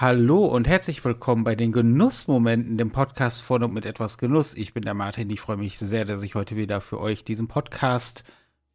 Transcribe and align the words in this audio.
Hallo 0.00 0.46
und 0.46 0.68
herzlich 0.68 1.04
willkommen 1.04 1.42
bei 1.42 1.56
den 1.56 1.72
Genussmomenten, 1.72 2.78
dem 2.78 2.92
Podcast 2.92 3.42
von 3.42 3.64
und 3.64 3.74
mit 3.74 3.84
etwas 3.84 4.16
Genuss. 4.16 4.54
Ich 4.54 4.72
bin 4.72 4.84
der 4.84 4.94
Martin. 4.94 5.28
Ich 5.28 5.40
freue 5.40 5.56
mich 5.56 5.76
sehr, 5.76 6.04
dass 6.04 6.22
ich 6.22 6.36
heute 6.36 6.54
wieder 6.54 6.80
für 6.80 7.00
euch 7.00 7.24
diesen 7.24 7.48
Podcast 7.48 8.22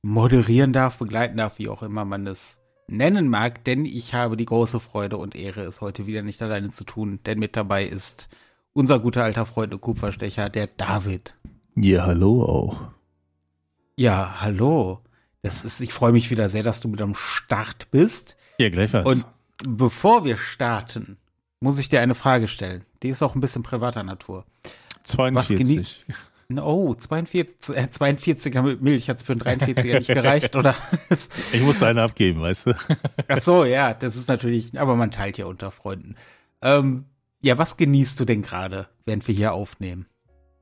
moderieren 0.02 0.74
darf, 0.74 0.98
begleiten 0.98 1.38
darf, 1.38 1.60
wie 1.60 1.70
auch 1.70 1.82
immer 1.82 2.04
man 2.04 2.28
es 2.28 2.60
nennen 2.90 3.30
mag, 3.30 3.64
denn 3.64 3.86
ich 3.86 4.14
habe 4.14 4.36
die 4.36 4.44
große 4.44 4.82
Freude 4.82 5.16
und 5.16 5.34
Ehre, 5.34 5.62
es 5.62 5.80
heute 5.80 6.08
wieder 6.08 6.24
nicht 6.24 6.42
alleine 6.42 6.72
zu 6.72 6.84
tun, 6.84 7.22
denn 7.26 7.40
mit 7.40 7.56
dabei 7.56 7.86
ist 7.86 8.28
unser 8.74 9.00
guter 9.00 9.24
alter 9.24 9.46
Freund 9.46 9.74
und 9.74 9.80
Kupferstecher, 9.80 10.50
der 10.50 10.68
David. 10.68 11.36
Ja, 11.78 12.06
hallo 12.06 12.44
auch. 12.44 12.82
Ja, 13.96 14.42
hallo. 14.42 15.00
Das 15.42 15.64
ist, 15.64 15.80
ich 15.80 15.94
freue 15.94 16.12
mich 16.12 16.32
wieder 16.32 16.50
sehr, 16.50 16.64
dass 16.64 16.82
du 16.82 16.90
mit 16.90 17.02
am 17.02 17.16
Start 17.16 17.92
bist. 17.92 18.36
Ja, 18.58 18.68
gleichfalls. 18.68 19.06
Und 19.06 19.26
bevor 19.68 20.26
wir 20.26 20.38
starten, 20.38 21.18
muss 21.60 21.80
ich 21.80 21.90
dir 21.90 22.02
eine 22.02 22.16
Frage 22.16 22.48
stellen. 22.48 22.86
Die 23.02 23.10
ist 23.10 23.22
auch 23.22 23.36
ein 23.36 23.42
bisschen 23.42 23.64
privater 23.64 24.04
Natur. 24.04 24.46
42. 25.06 26.06
Oh, 26.58 26.94
42, 26.94 27.76
äh, 27.76 27.88
42er 27.88 28.78
Milch 28.82 29.10
hat 29.10 29.18
es 29.18 29.24
für 29.24 29.34
einen 29.34 29.42
43er 29.42 30.00
nicht 30.00 30.08
gereicht, 30.08 30.56
oder? 30.56 30.76
ich 31.10 31.62
musste 31.62 31.88
eine 31.88 32.04
abgeben, 32.04 32.42
weißt 32.42 32.68
du? 32.68 32.76
Ach 33.28 33.40
so, 33.40 33.66
ja, 33.66 33.94
das 33.94 34.16
ist 34.16 34.30
natürlich, 34.30 34.78
aber 34.80 34.96
man 34.96 35.10
teilt 35.10 35.38
ja 35.38 35.46
unter 35.46 35.72
Freunden. 35.72 36.16
Ähm, 36.62 37.06
ja, 37.42 37.58
was 37.58 37.78
genießt 37.78 38.20
du 38.20 38.26
denn 38.26 38.42
gerade, 38.42 38.88
während 39.06 39.28
wir 39.28 39.36
hier 39.36 39.54
aufnehmen? 39.54 40.06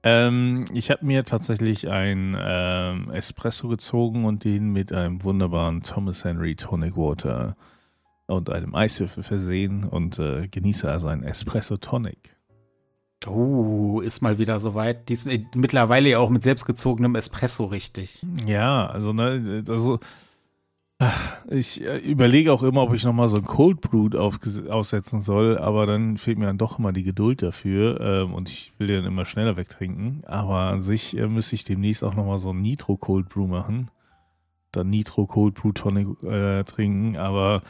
Ähm, 0.04 0.66
ich 0.74 0.90
habe 0.90 1.06
mir 1.06 1.26
tatsächlich 1.26 1.90
ein 1.90 2.36
ähm, 2.40 3.12
Espresso 3.12 3.68
gezogen 3.68 4.26
und 4.26 4.44
den 4.44 4.72
mit 4.72 4.92
einem 4.92 5.24
wunderbaren 5.24 5.84
Thomas 5.84 6.24
Henry 6.24 6.56
Tonic 6.56 6.96
Water 6.96 7.56
und 8.32 8.50
einem 8.50 8.76
Eiswürfel 8.76 9.24
versehen 9.24 9.84
und 9.84 10.20
äh, 10.20 10.48
genieße 10.48 10.90
also 10.90 11.08
ein 11.08 11.24
Espresso 11.24 11.78
Tonic. 11.78 12.36
Oh, 13.28 14.02
ist 14.02 14.22
mal 14.22 14.40
wieder 14.40 14.60
soweit. 14.60 15.10
Dies 15.10 15.28
mittlerweile 15.54 16.10
ja 16.10 16.20
auch 16.20 16.30
mit 16.30 16.42
selbstgezogenem 16.42 17.16
Espresso 17.16 17.66
richtig. 17.66 18.26
Ja, 18.48 18.88
also 18.88 19.14
ne, 19.14 19.64
also 19.68 20.00
ich 21.50 21.82
äh, 21.82 21.98
überlege 21.98 22.54
auch 22.54 22.62
immer, 22.62 22.84
ob 22.84 22.94
ich 22.94 23.04
nochmal 23.04 23.30
so 23.30 23.38
ein 23.38 23.46
Cold 23.46 23.82
Brew 23.82 24.10
aufsetzen 24.18 25.22
soll, 25.22 25.58
aber 25.58 25.88
dann 25.88 26.18
fehlt 26.18 26.38
mir 26.38 26.46
dann 26.46 26.60
doch 26.60 26.78
immer 26.78 26.94
die 26.94 27.04
Geduld 27.04 27.42
dafür 27.42 28.00
ähm, 28.00 28.34
und 28.34 28.50
ich 28.50 28.72
will 28.78 28.88
den 28.88 29.06
immer 29.06 29.26
schneller 29.26 29.58
wegtrinken. 29.58 30.24
Aber 30.28 30.58
an 30.58 30.82
sich 30.82 31.18
äh, 31.18 31.28
müsste 31.28 31.56
ich 31.56 31.64
demnächst 31.64 32.04
auch 32.04 32.14
nochmal 32.14 32.38
so 32.38 32.52
ein 32.52 32.62
Nitro 32.62 32.98
Cold 32.98 33.30
Brew 33.30 33.48
machen. 33.48 33.90
Dann 34.72 34.90
Nitro 34.90 35.26
Cold 35.26 35.56
Brew 35.56 35.72
Tonic 35.72 36.08
äh, 36.24 36.64
trinken, 36.66 37.18
aber 37.18 37.64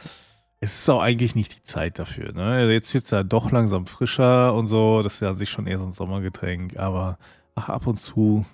es 0.63 0.79
ist 0.79 0.89
auch 0.89 1.01
eigentlich 1.01 1.33
nicht 1.35 1.57
die 1.57 1.63
Zeit 1.63 1.97
dafür. 1.97 2.33
Ne? 2.33 2.43
Also 2.43 2.71
jetzt 2.71 2.93
wird 2.93 3.05
es 3.05 3.11
ja 3.11 3.23
doch 3.23 3.51
langsam 3.51 3.87
frischer 3.87 4.53
und 4.53 4.67
so. 4.67 5.01
Das 5.01 5.15
ist 5.15 5.19
ja 5.19 5.31
an 5.31 5.37
sich 5.37 5.49
schon 5.49 5.65
eher 5.65 5.79
so 5.79 5.85
ein 5.85 5.91
Sommergetränk, 5.91 6.77
aber 6.77 7.17
ach, 7.55 7.69
ab 7.69 7.87
und 7.87 7.97
zu 7.97 8.45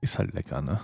ist 0.00 0.18
halt 0.18 0.32
lecker, 0.32 0.62
ne? 0.62 0.80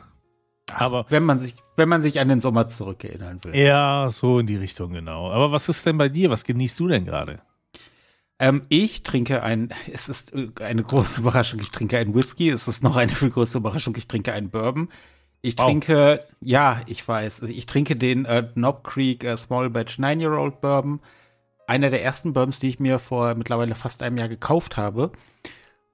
Aber 0.75 1.07
wenn 1.09 1.25
man 1.25 1.39
sich, 1.39 1.57
wenn 1.77 1.89
man 1.89 2.03
sich 2.03 2.21
an 2.21 2.29
den 2.29 2.41
Sommer 2.41 2.69
zurückerinnern 2.69 3.43
will. 3.43 3.57
Ja, 3.57 4.11
so 4.13 4.39
in 4.39 4.47
die 4.47 4.57
Richtung, 4.57 4.93
genau. 4.93 5.33
Aber 5.33 5.51
was 5.51 5.71
ist 5.71 5.87
denn 5.87 5.97
bei 5.97 6.11
dir? 6.11 6.29
Was 6.29 6.45
genießt 6.45 6.79
du 6.79 6.89
denn 6.89 7.07
gerade? 7.07 7.41
Ähm, 8.39 8.61
ich 8.69 9.03
trinke 9.03 9.43
ein, 9.43 9.71
es 9.91 10.11
ist 10.11 10.35
eine 10.61 10.83
große 10.83 11.23
Überraschung, 11.23 11.61
ich 11.61 11.71
trinke 11.71 11.97
einen 11.97 12.15
Whisky. 12.15 12.51
Es 12.51 12.69
ist 12.69 12.85
noch 12.85 12.97
eine 12.97 13.13
viel 13.15 13.31
größere 13.31 13.61
Überraschung, 13.61 13.97
ich 13.97 14.07
trinke 14.07 14.35
einen 14.35 14.51
Bourbon. 14.51 14.91
Ich 15.41 15.57
wow. 15.59 15.67
trinke, 15.67 16.21
ja, 16.41 16.81
ich 16.87 17.07
weiß, 17.07 17.43
also 17.43 17.53
ich 17.53 17.67
trinke 17.67 17.97
den 17.97 18.25
äh, 18.25 18.49
Knob 18.55 18.85
Creek 18.85 19.25
äh, 19.25 19.37
Small 19.37 19.71
Batch 19.71 19.99
Nine-Year-Old 19.99 20.61
Bourbon. 20.61 21.01
Einer 21.67 21.91
der 21.91 22.03
ersten 22.03 22.33
Bourbons, 22.33 22.61
die 22.61 22.69
ich 22.69 22.81
mir 22.81 22.99
vor 22.99 23.35
mittlerweile 23.35 23.75
fast 23.75 24.03
einem 24.03 24.17
Jahr 24.17 24.29
gekauft 24.29 24.77
habe. 24.77 25.13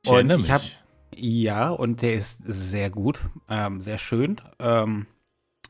Ich 0.02 0.10
und 0.10 0.30
ich 0.30 0.50
habe, 0.50 0.64
ja, 1.14 1.70
und 1.70 2.02
der 2.02 2.14
ist 2.14 2.42
sehr 2.46 2.90
gut, 2.90 3.20
ähm, 3.48 3.80
sehr 3.80 3.98
schön. 3.98 4.40
Ähm, 4.58 5.06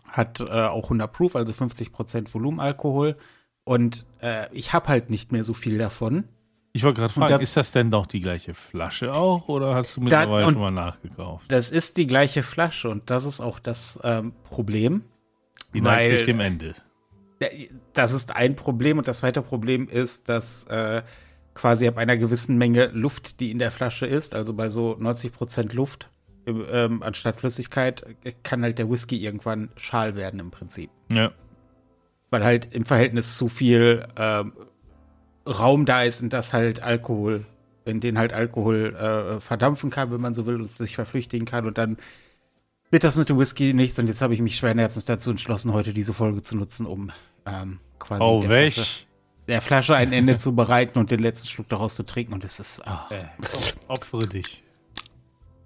hat 0.07 0.41
äh, 0.41 0.45
auch 0.45 0.85
100 0.85 1.13
Proof, 1.13 1.35
also 1.35 1.53
50% 1.53 2.33
Volumenalkohol. 2.33 3.17
Und 3.65 4.07
äh, 4.21 4.53
ich 4.53 4.73
habe 4.73 4.89
halt 4.89 5.11
nicht 5.11 5.33
mehr 5.33 5.43
so 5.43 5.55
viel 5.55 5.79
davon. 5.79 6.29
Ich 6.77 6.83
wollte 6.83 7.01
gerade 7.01 7.15
fragen, 7.15 7.31
das, 7.31 7.41
ist 7.41 7.57
das 7.57 7.71
denn 7.71 7.93
doch 7.93 8.05
die 8.05 8.21
gleiche 8.21 8.53
Flasche 8.53 9.15
auch 9.15 9.47
oder 9.47 9.77
hast 9.77 9.97
du 9.97 10.01
mittlerweile 10.01 10.47
da, 10.47 10.53
schon 10.53 10.61
mal 10.61 10.73
nachgekauft? 10.73 11.45
Das 11.47 11.71
ist 11.71 11.97
die 11.97 12.09
gleiche 12.09 12.43
Flasche 12.43 12.91
und 12.91 13.11
das 13.11 13.25
ist 13.25 13.41
auch 13.41 13.61
das 13.61 14.01
ähm, 14.03 14.33
Problem. 14.43 15.05
Die 15.73 15.81
neigt 15.81 16.19
sich 16.19 16.27
dem 16.27 16.41
Ende. 16.41 16.75
Das 17.93 18.13
ist 18.13 18.35
ein 18.35 18.57
Problem 18.57 18.99
und 18.99 19.07
das 19.07 19.19
zweite 19.19 19.41
Problem 19.41 19.87
ist, 19.87 20.29
dass 20.29 20.67
äh, 20.67 21.03
quasi 21.55 21.87
ab 21.87 21.97
einer 21.97 22.17
gewissen 22.17 22.59
Menge 22.59 22.87
Luft, 22.87 23.39
die 23.39 23.53
in 23.53 23.61
der 23.61 23.71
Flasche 23.71 24.07
ist, 24.07 24.35
also 24.35 24.53
bei 24.53 24.69
so 24.69 24.97
90 24.99 25.33
Prozent 25.33 25.75
Luft 25.75 26.11
ähm, 26.45 27.05
anstatt 27.05 27.39
Flüssigkeit, 27.39 28.05
kann 28.43 28.65
halt 28.65 28.81
der 28.81 28.91
Whisky 28.91 29.23
irgendwann 29.23 29.71
schal 29.77 30.17
werden 30.17 30.41
im 30.41 30.51
Prinzip. 30.51 30.91
Ja. 31.09 31.31
Weil 32.31 32.43
halt 32.43 32.75
im 32.75 32.85
Verhältnis 32.85 33.37
zu 33.37 33.49
viel 33.49 34.09
ähm, 34.17 34.55
Raum 35.47 35.85
da 35.85 36.03
ist 36.03 36.23
und 36.23 36.33
das 36.33 36.53
halt 36.53 36.83
Alkohol, 36.83 37.45
in 37.85 38.01
den 38.01 38.19
halt 38.19 38.33
Alkohol 38.33 38.95
äh, 38.95 39.41
verdampfen 39.41 39.91
kann, 39.91 40.11
wenn 40.11 40.21
man 40.21 40.35
so 40.35 40.47
will, 40.47 40.61
und 40.61 40.77
sich 40.77 40.95
verflüchtigen 40.95 41.47
kann 41.47 41.67
und 41.67 41.79
dann 41.79 41.99
wird 42.91 43.05
das 43.05 43.19
mit 43.19 43.29
dem 43.29 43.39
Whisky 43.39 43.75
nichts 43.75 43.99
und 43.99 44.07
jetzt 44.07 44.23
habe 44.23 44.35
ich 44.35 44.41
mich 44.41 44.57
schweren 44.57 44.79
Herzens 44.79 45.05
dazu 45.05 45.31
entschlossen, 45.31 45.73
heute 45.73 45.93
diese 45.93 46.13
Folge 46.13 46.43
zu 46.43 46.57
nutzen, 46.57 46.87
um 46.87 47.11
ähm, 47.45 47.81
quasi 47.99 48.23
oh, 48.23 48.41
der, 48.41 48.71
Flasche, 48.71 48.91
der, 49.49 49.61
Flasche, 49.61 49.97
ein 49.97 50.13
Ende 50.13 50.39
zu 50.39 50.55
bereiten 50.55 50.99
und 50.99 51.11
den 51.11 51.21
letzten 51.21 51.49
Schluck 51.49 51.69
daraus 51.69 51.97
zu 51.97 52.05
trinken 52.05 52.33
und 52.33 52.45
es 52.45 52.61
ist 52.61 52.83
oh. 52.87 53.13
äh, 53.13 53.25
opfere 53.89 54.27
dich. 54.29 54.63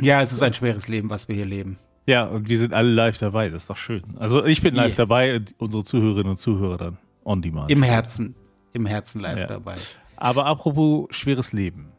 Ja, 0.00 0.22
es 0.22 0.32
ist 0.32 0.42
ein 0.42 0.54
schweres 0.54 0.88
Leben, 0.88 1.10
was 1.10 1.28
wir 1.28 1.34
hier 1.34 1.46
leben. 1.46 1.78
Ja, 2.06 2.24
und 2.24 2.48
wir 2.48 2.58
sind 2.58 2.72
alle 2.72 2.90
live 2.90 3.18
dabei, 3.18 3.50
das 3.50 3.62
ist 3.62 3.70
doch 3.70 3.76
schön. 3.76 4.02
Also 4.18 4.44
ich 4.44 4.62
bin 4.62 4.74
live 4.74 4.88
yeah. 4.88 4.96
dabei 4.96 5.36
und 5.36 5.54
unsere 5.58 5.84
Zuhörerinnen 5.84 6.30
und 6.30 6.38
Zuhörer 6.38 6.78
dann 6.78 6.98
on 7.24 7.42
demand. 7.42 7.70
Im 7.70 7.82
Herzen 7.82 8.34
im 8.72 8.86
Herzen 8.86 9.20
live 9.20 9.40
ja. 9.40 9.46
dabei. 9.46 9.76
Aber 10.16 10.46
apropos 10.46 11.06
schweres 11.10 11.52
Leben. 11.52 11.92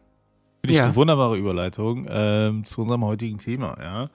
Finde 0.62 0.74
ich 0.74 0.78
ja. 0.78 0.86
eine 0.86 0.96
wunderbare 0.96 1.38
Überleitung 1.38 2.08
ähm, 2.10 2.66
zu 2.66 2.82
unserem 2.82 3.06
heutigen 3.06 3.38
Thema, 3.38 3.78
ja. 3.82 4.10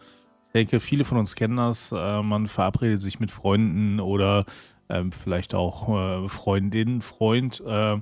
Ich 0.48 0.52
denke, 0.52 0.78
viele 0.78 1.04
von 1.04 1.18
uns 1.18 1.34
kennen 1.34 1.56
das. 1.56 1.90
Äh, 1.90 2.22
man 2.22 2.46
verabredet 2.46 3.02
sich 3.02 3.18
mit 3.18 3.30
Freunden 3.30 3.98
oder 3.98 4.44
ähm, 4.88 5.10
vielleicht 5.10 5.54
auch 5.54 5.88
äh, 5.88 6.28
Freundin, 6.28 7.00
Freund 7.00 7.60
äh, 7.66 7.96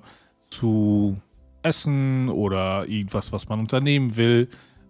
zu 0.50 1.16
essen 1.62 2.28
oder 2.28 2.86
irgendwas, 2.88 3.32
was 3.32 3.48
man 3.48 3.60
unternehmen 3.60 4.16
will. 4.16 4.48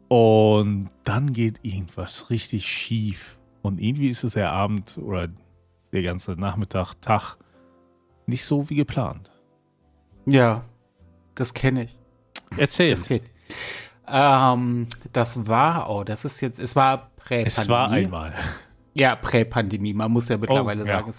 Und 0.09 0.91
dann 1.05 1.33
geht 1.33 1.61
irgendwas 1.63 2.31
richtig 2.31 2.67
schief. 2.67 3.39
Und 3.63 3.81
irgendwie 3.81 4.09
ist 4.09 4.25
es 4.25 4.35
der 4.35 4.53
Abend 4.53 4.99
oder 4.99 5.29
der 5.93 6.03
ganze 6.03 6.33
Nachmittag, 6.33 6.95
Tag 7.01 7.37
nicht 8.27 8.45
so 8.45 8.69
wie 8.71 8.75
geplant. 8.75 9.31
Ja, 10.27 10.65
das 11.35 11.55
kenne 11.55 11.85
ich. 11.85 11.99
Erzähl. 12.57 12.91
Das 12.91 13.05
geht. 13.05 13.23
Ähm, 14.09 14.87
das 15.13 15.47
war, 15.47 15.89
oh, 15.91 16.05
das 16.05 16.25
ist 16.25 16.41
jetzt, 16.41 16.59
es 16.59 16.77
war 16.77 17.11
Prä-Pandemie. 17.17 17.63
Es 17.63 17.69
war 17.69 17.91
einmal. 17.91 18.35
Ja, 18.95 19.17
Prä-Pandemie. 19.17 19.95
Man 19.95 20.11
muss 20.11 20.29
ja 20.29 20.37
mittlerweile 20.37 20.83
oh, 20.83 20.87
sagen, 20.87 21.09
ja. 21.09 21.15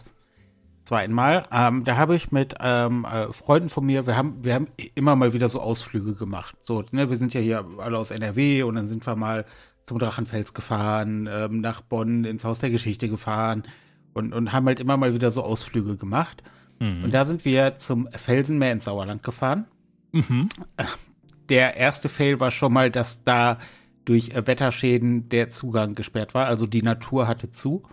es 0.84 0.92
war 0.92 1.00
einmal. 1.00 1.48
Ähm, 1.52 1.84
da 1.84 1.98
habe 1.98 2.16
ich 2.16 2.32
mit 2.32 2.56
ähm, 2.60 3.06
äh, 3.06 3.32
Freunden 3.34 3.70
von 3.70 3.86
mir, 3.86 4.06
wir 4.06 4.16
haben, 4.16 4.44
wir 4.44 4.54
haben 4.54 4.68
immer 4.96 5.16
mal 5.16 5.34
wieder 5.34 5.50
so 5.50 5.60
Ausflüge 5.60 6.14
gemacht. 6.14 6.56
So, 6.64 6.84
ne, 6.92 7.10
wir 7.10 7.18
sind 7.18 7.34
ja 7.34 7.42
hier 7.42 7.66
alle 7.78 7.98
aus 7.98 8.12
NRW 8.12 8.64
und 8.64 8.76
dann 8.76 8.86
sind 8.86 9.06
wir 9.08 9.16
mal 9.16 9.46
zum 9.86 10.00
Drachenfels 10.00 10.54
gefahren, 10.54 11.28
ähm, 11.32 11.62
nach 11.62 11.82
Bonn 11.82 12.26
ins 12.26 12.46
Haus 12.46 12.60
der 12.60 12.70
Geschichte 12.70 13.10
gefahren 13.10 13.64
und, 14.14 14.34
und 14.34 14.54
haben 14.54 14.68
halt 14.68 14.80
immer 14.80 14.98
mal 14.98 15.14
wieder 15.14 15.32
so 15.32 15.44
Ausflüge 15.44 15.98
gemacht. 15.98 16.44
Mhm. 16.84 17.06
Und 17.06 17.14
da 17.14 17.24
sind 17.24 17.46
wir 17.46 17.78
zum 17.78 18.10
Felsenmeer 18.12 18.74
ins 18.74 18.86
Sauerland 18.86 19.24
gefahren. 19.24 19.66
Mhm. 20.12 20.50
Der 21.50 21.78
erste 21.78 22.10
Fail 22.10 22.40
war 22.40 22.52
schon 22.52 22.74
mal, 22.74 22.92
dass 22.92 23.24
da 23.24 23.58
durch 24.06 24.32
Wetterschäden 24.36 25.30
der 25.30 25.50
Zugang 25.50 25.96
gesperrt 25.96 26.34
war. 26.34 26.48
Also 26.48 26.68
die 26.68 26.82
Natur 26.82 27.28
hatte 27.28 27.50
zu. 27.52 27.84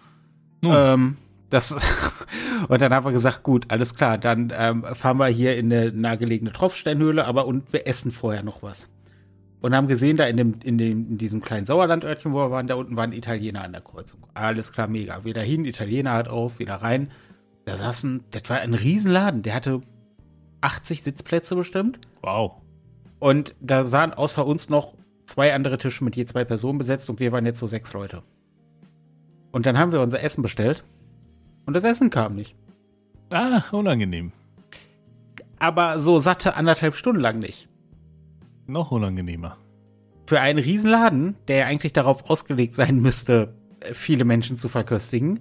Mhm. 0.61 0.71
Ähm, 0.73 1.17
das 1.51 1.73
und 2.69 2.83
dann 2.83 2.93
haben 2.93 3.05
wir 3.05 3.13
gesagt, 3.13 3.45
gut, 3.45 3.67
alles 3.69 3.95
klar, 3.95 4.19
dann 4.19 4.53
ähm, 4.57 4.85
fahren 4.93 5.19
wir 5.19 5.29
hier 5.29 5.57
in 5.57 5.73
eine 5.73 5.93
nahegelegene 5.93 6.53
Tropfsteinhöhle, 6.53 7.25
aber 7.25 7.47
und 7.47 7.73
wir 7.73 7.87
essen 7.87 8.11
vorher 8.11 8.43
noch 8.43 8.63
was. 8.63 8.91
Und 9.61 9.75
haben 9.75 9.89
gesehen, 9.89 10.17
da 10.17 10.25
in, 10.25 10.37
dem, 10.37 10.55
in, 10.65 10.79
dem, 10.79 11.11
in 11.11 11.19
diesem 11.19 11.43
kleinen 11.43 11.67
Sauerlandörtchen, 11.67 12.33
wo 12.33 12.39
wir 12.39 12.51
waren, 12.51 12.67
da 12.67 12.77
unten 12.77 12.97
waren 12.97 13.13
Italiener 13.13 13.63
an 13.63 13.73
der 13.73 13.83
Kreuzung. 13.83 14.21
Alles 14.33 14.73
klar, 14.73 14.89
mega. 14.89 15.25
Wieder 15.25 15.43
hin, 15.43 15.65
Italiener 15.65 16.13
hat 16.13 16.29
auf, 16.29 16.59
wieder 16.59 16.77
rein. 16.77 17.11
Da 17.65 17.77
saßen, 17.77 18.25
das 18.31 18.43
war 18.49 18.59
ein 18.61 18.75
Riesenladen, 18.75 19.43
der 19.43 19.55
hatte 19.55 19.81
80 20.61 21.03
Sitzplätze 21.03 21.55
bestimmt. 21.57 21.99
Wow. 22.23 22.53
Und 23.19 23.55
da 23.61 23.87
sahen 23.87 24.12
außer 24.12 24.45
uns 24.47 24.69
noch 24.69 24.95
zwei 25.27 25.55
andere 25.55 25.79
Tische 25.79 26.03
mit 26.05 26.17
je 26.17 26.25
zwei 26.25 26.45
Personen 26.45 26.79
besetzt 26.79 27.09
und 27.11 27.21
wir 27.21 27.33
waren 27.33 27.47
jetzt 27.47 27.59
so 27.59 27.67
sechs 27.67 27.93
Leute. 27.93 28.23
Und 29.53 29.67
dann 29.67 29.79
haben 29.79 29.93
wir 29.93 30.01
unser 30.01 30.23
Essen 30.23 30.43
bestellt 30.43 30.85
und 31.67 31.75
das 31.75 31.85
Essen 31.85 32.11
kam 32.11 32.35
nicht. 32.35 32.57
Ah, 33.31 33.62
unangenehm. 33.71 34.33
aber 35.59 36.01
so 36.01 36.19
satte 36.19 36.55
anderthalb 36.55 36.95
Stunden 36.97 37.21
lang 37.21 37.39
nicht. 37.39 37.69
Noch 38.67 38.91
unangenehmer. 38.91 39.57
Für 40.27 40.41
einen 40.41 40.59
Riesenladen, 40.59 41.37
der 41.49 41.57
ja 41.59 41.67
eigentlich 41.67 41.93
darauf 41.93 42.29
ausgelegt 42.31 42.75
sein 42.75 43.01
müsste, 43.01 43.55
viele 43.93 44.25
Menschen 44.25 44.59
zu 44.59 44.69
verköstigen. 44.69 45.41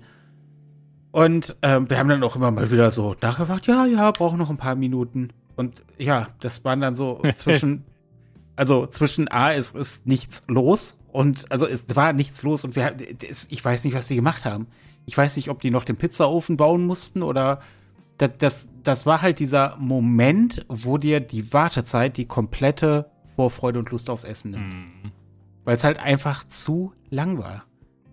Und 1.12 1.56
ähm, 1.62 1.90
wir 1.90 1.98
haben 1.98 2.10
dann 2.10 2.24
auch 2.24 2.36
immer 2.36 2.52
mal 2.52 2.72
wieder 2.72 2.92
so 2.92 3.16
nachgefragt, 3.22 3.68
ja, 3.68 3.86
ja, 3.86 4.12
brauchen 4.12 4.38
noch 4.38 4.50
ein 4.50 4.58
paar 4.58 4.76
Minuten. 4.76 5.30
Und 5.56 5.84
ja, 5.98 6.28
das 6.40 6.64
waren 6.64 6.82
dann 6.82 6.96
so 6.96 7.22
zwischen, 7.36 7.84
also 8.56 8.86
zwischen 8.86 9.28
A 9.28 9.52
ist, 9.52 9.76
ist 9.76 10.06
nichts 10.06 10.44
los 10.48 10.98
und 11.12 11.52
also 11.52 11.68
es 11.68 11.86
war 11.96 12.14
nichts 12.14 12.44
los 12.44 12.64
und 12.64 12.76
wir, 12.76 12.96
ich 13.50 13.66
weiß 13.66 13.84
nicht, 13.84 13.96
was 13.96 14.08
sie 14.08 14.16
gemacht 14.16 14.46
haben. 14.46 14.68
Ich 15.06 15.18
weiß 15.18 15.36
nicht, 15.38 15.50
ob 15.50 15.60
die 15.62 15.72
noch 15.72 15.86
den 15.86 15.98
Pizzaofen 15.98 16.56
bauen 16.56 16.86
mussten 16.86 17.24
oder 17.24 17.62
das, 18.20 18.32
das, 18.38 18.70
das 18.84 19.06
war 19.06 19.22
halt 19.22 19.40
dieser 19.40 19.76
Moment, 19.78 20.66
wo 20.68 20.98
dir 20.98 21.20
die 21.20 21.52
Wartezeit 21.52 22.18
die 22.18 22.26
komplette 22.26 23.10
Vorfreude 23.36 23.80
und 23.80 23.90
Lust 23.90 24.10
aufs 24.10 24.26
Essen 24.26 24.52
nimmt. 24.52 24.74
Mhm. 24.74 25.12
Weil 25.64 25.78
es 25.78 25.84
halt 25.84 26.00
einfach 26.00 26.48
zu 26.48 26.94
lang 27.10 27.38
war. 27.40 27.64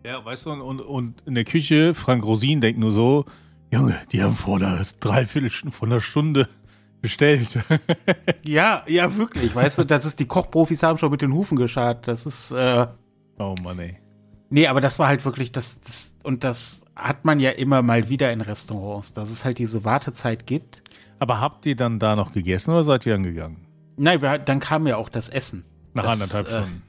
Ja, 0.07 0.25
weißt 0.25 0.47
du, 0.47 0.53
und, 0.53 0.81
und 0.81 1.23
in 1.27 1.35
der 1.35 1.45
Küche, 1.45 1.93
Frank 1.93 2.25
Rosin 2.25 2.61
denkt 2.61 2.79
nur 2.79 2.93
so, 2.93 3.25
Junge, 3.73 4.01
die 4.13 4.23
haben 4.23 4.37
vor 4.37 4.57
einer 4.59 4.87
Dreiviertelstunde, 5.01 5.77
vor 5.77 5.89
einer 5.89 6.01
Stunde 6.01 6.49
bestellt. 7.03 7.59
ja, 8.45 8.85
ja, 8.87 9.17
wirklich. 9.17 9.53
Weißt 9.53 9.79
du, 9.79 9.85
das 9.85 10.05
ist, 10.05 10.21
die 10.21 10.27
Kochprofis 10.27 10.85
haben 10.85 10.97
schon 10.99 11.11
mit 11.11 11.23
den 11.23 11.33
Hufen 11.33 11.57
geschart. 11.57 12.07
Das 12.07 12.25
ist, 12.25 12.53
äh, 12.53 12.87
Oh 13.39 13.57
Mann, 13.65 13.81
ey. 13.81 13.99
Nee, 14.49 14.69
aber 14.69 14.81
das 14.81 15.01
war 15.01 15.09
halt 15.09 15.25
wirklich 15.25 15.51
das, 15.51 15.81
das, 15.81 16.15
und 16.23 16.45
das 16.45 16.85
hat 16.95 17.25
man 17.25 17.41
ja 17.41 17.51
immer 17.51 17.83
mal 17.83 18.09
wieder 18.09 18.33
in 18.33 18.43
Restaurants, 18.43 19.13
dass 19.13 19.31
es 19.31 19.45
halt 19.45 19.59
diese 19.59 19.85
Wartezeit 19.85 20.47
gibt. 20.47 20.85
Aber 21.19 21.41
habt 21.41 21.67
ihr 21.67 21.75
dann 21.75 21.99
da 21.99 22.15
noch 22.15 22.33
gegessen 22.33 22.71
oder 22.71 22.85
seid 22.85 23.07
ihr 23.07 23.15
dann 23.15 23.25
gegangen? 23.25 23.67
Nein, 23.97 24.23
wir, 24.23 24.39
dann 24.39 24.61
kam 24.61 24.87
ja 24.87 24.99
auch 24.99 25.09
das 25.09 25.29
Essen. 25.29 25.65
Nach 25.95 26.05
das, 26.05 26.21
anderthalb 26.21 26.47
äh, 26.47 26.61
Stunden. 26.63 26.83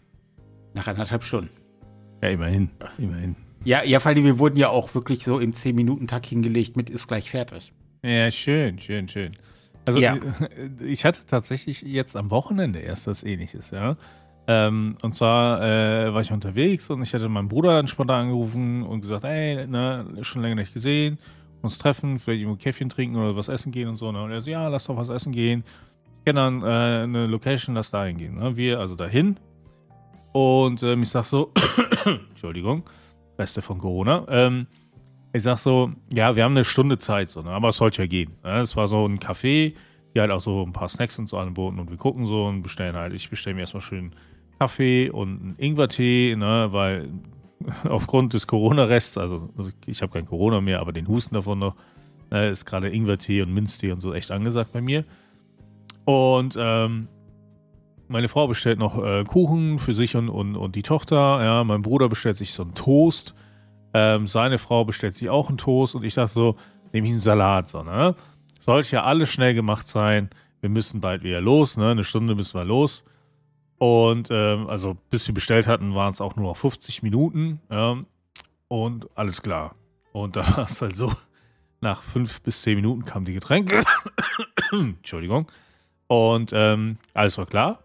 Nach 0.76 0.88
anderthalb 0.88 1.24
Stunden. 1.24 1.57
Ja, 2.22 2.30
immerhin. 2.30 2.70
Immerhin. 2.98 3.36
Ja, 3.64 3.84
ja, 3.84 4.00
vor 4.00 4.12
allem, 4.12 4.24
wir 4.24 4.40
wurden 4.40 4.58
ja 4.58 4.70
auch 4.70 4.94
wirklich 4.96 5.24
so 5.24 5.40
im 5.40 5.52
10-Minuten-Tag 5.52 6.26
hingelegt 6.26 6.78
mit 6.78 6.90
ist 6.90 7.08
gleich 7.08 7.30
fertig. 7.30 7.74
Ja, 8.04 8.32
schön, 8.32 8.80
schön, 8.80 9.10
schön. 9.10 9.36
Also 9.86 10.00
ja. 10.00 10.18
ich 10.86 11.06
hatte 11.06 11.26
tatsächlich 11.26 11.82
jetzt 11.82 12.16
am 12.16 12.30
Wochenende 12.30 12.80
erst 12.80 13.08
das 13.08 13.24
ähnliches, 13.24 13.72
ja. 13.72 13.98
Ähm, 14.48 14.98
und 15.02 15.14
zwar 15.14 15.62
äh, 15.62 16.14
war 16.14 16.22
ich 16.22 16.32
unterwegs 16.32 16.90
und 16.90 17.02
ich 17.04 17.14
hatte 17.14 17.28
meinen 17.28 17.50
Bruder 17.50 17.74
dann 17.74 17.88
spontan 17.88 18.28
angerufen 18.28 18.84
und 18.84 19.02
gesagt, 19.02 19.26
ey, 19.26 19.68
ne, 19.68 20.06
schon 20.22 20.42
länger 20.42 20.56
nicht 20.56 20.74
gesehen, 20.74 21.20
uns 21.62 21.78
treffen, 21.78 22.20
vielleicht 22.20 22.42
irgendwo 22.42 22.58
Käffchen 22.58 22.90
trinken 22.90 23.18
oder 23.18 23.36
was 23.36 23.50
essen 23.50 23.74
gehen 23.74 23.90
und 23.90 23.98
so. 23.98 24.12
Ne? 24.12 24.22
Und 24.24 24.32
er 24.32 24.42
so, 24.42 24.50
ja, 24.50 24.68
lass 24.70 24.86
doch 24.86 24.96
was 24.96 25.10
essen 25.10 25.34
gehen. 25.34 25.66
Ich 26.20 26.26
kenne 26.26 26.40
dann 26.40 26.64
äh, 26.64 27.04
eine 27.04 27.28
Location, 27.28 27.76
lass 27.76 27.92
da 27.92 28.06
hingehen. 28.06 28.36
Ne? 28.36 28.56
Wir 28.56 28.80
also 28.80 28.96
dahin. 28.96 29.38
Und 30.38 30.84
ähm, 30.84 31.02
ich 31.02 31.10
sag 31.10 31.26
so, 31.26 31.52
Entschuldigung, 32.30 32.84
Beste 33.38 33.64
von 33.64 33.80
Corona. 33.80 34.24
Ähm, 34.30 34.68
ich 35.34 35.42
sag 35.42 35.58
so, 35.58 35.90
ja, 36.14 36.36
wir 36.36 36.44
haben 36.44 36.52
eine 36.52 36.64
Stunde 36.64 37.00
Zeit, 37.00 37.32
so, 37.32 37.42
ne? 37.42 37.50
aber 37.50 37.70
es 37.70 37.78
sollte 37.78 38.04
ja 38.04 38.08
gehen. 38.08 38.34
Ne? 38.44 38.60
Es 38.60 38.76
war 38.76 38.88
so 38.88 39.04
ein 39.04 39.18
Café, 39.18 39.74
die 40.14 40.22
halt 40.22 40.30
auch 40.30 40.40
so 40.40 40.64
ein 40.64 40.74
paar 40.74 40.90
Snacks 40.90 41.18
und 41.18 41.28
so 41.28 41.40
anboten 41.40 41.80
und 41.80 41.90
wir 41.90 41.98
gucken 41.98 42.28
so 42.28 42.46
und 42.46 42.62
bestellen 42.62 42.96
halt. 42.96 43.14
Ich 43.14 43.32
bestelle 43.32 43.56
mir 43.56 43.62
erstmal 43.62 43.82
schön 43.82 44.12
Kaffee 44.60 45.10
und 45.10 45.42
einen 45.42 45.56
Ingwertee, 45.58 46.36
ne, 46.36 46.68
weil 46.70 47.10
aufgrund 47.90 48.36
des 48.36 48.46
Corona-Rests, 48.46 49.18
also, 49.18 49.50
also 49.58 49.72
ich 49.88 50.04
habe 50.04 50.14
kein 50.14 50.28
Corona 50.28 50.62
mehr, 50.62 50.82
aber 50.82 50.94
den 50.94 51.08
Husten 51.08 51.34
davon 51.34 51.58
noch, 51.58 51.74
ne, 52.30 52.50
ist 52.50 52.64
gerade 52.64 52.92
Ingwertee 52.92 53.42
und 53.42 53.56
Minztee 53.56 53.92
und 53.92 54.02
so 54.02 54.14
echt 54.14 54.30
angesagt 54.30 54.72
bei 54.72 54.82
mir. 54.82 55.04
Und 56.06 56.56
ähm, 56.60 57.08
meine 58.08 58.28
Frau 58.30 58.48
bestellt 58.48 58.80
noch 58.80 59.04
äh, 59.04 59.24
Kuchen 59.24 59.80
für 59.80 59.94
sich 59.94 60.16
und, 60.16 60.30
und, 60.30 60.56
und 60.56 60.76
die 60.76 60.84
Tochter. 60.84 61.44
Ja, 61.44 61.64
mein 61.64 61.82
Bruder 61.82 62.10
bestellt 62.10 62.38
sich 62.38 62.54
so 62.54 62.64
einen 62.64 62.76
Toast. 62.76 63.36
Ähm, 63.94 64.28
seine 64.28 64.58
Frau 64.58 64.86
bestellt 64.86 65.16
sich 65.16 65.30
auch 65.30 65.50
einen 65.50 65.58
Toast 65.58 65.96
und 65.96 66.04
ich 66.04 66.16
dachte 66.16 66.34
so, 66.34 66.56
nehme 66.94 67.08
ich 67.08 67.14
einen 67.14 67.20
Salat. 67.20 67.70
So, 67.70 67.84
ne? 67.84 68.16
Sollte 68.60 68.96
ja 68.96 69.04
alles 69.04 69.30
schnell 69.30 69.54
gemacht 69.54 69.88
sein. 69.88 70.30
Wir 70.62 70.70
müssen 70.70 71.02
bald 71.02 71.24
wieder 71.24 71.42
los, 71.42 71.78
ne? 71.78 71.92
Eine 71.92 72.04
Stunde 72.04 72.36
müssen 72.36 72.60
wir 72.60 72.66
los. 72.66 73.04
Und 73.78 74.30
ähm, 74.32 74.68
also 74.68 74.98
bis 75.10 75.28
wir 75.28 75.34
bestellt 75.36 75.68
hatten, 75.68 75.94
waren 75.94 76.12
es 76.12 76.22
auch 76.22 76.36
nur 76.36 76.48
noch 76.48 76.58
50 76.58 77.04
Minuten. 77.04 77.62
Ja, 77.70 77.98
und 78.68 79.08
alles 79.16 79.42
klar. 79.42 79.76
Und 80.14 80.36
da 80.36 80.42
war 80.58 80.66
es 80.66 80.82
halt 80.82 80.96
so, 80.96 81.14
nach 81.82 82.04
fünf 82.04 82.42
bis 82.42 82.62
zehn 82.62 82.76
Minuten 82.76 83.06
kamen 83.06 83.26
die 83.26 83.34
Getränke. 83.34 83.84
Entschuldigung. 84.72 85.48
Und 86.08 86.52
ähm, 86.54 86.98
alles 87.14 87.38
war 87.38 87.46
klar. 87.46 87.84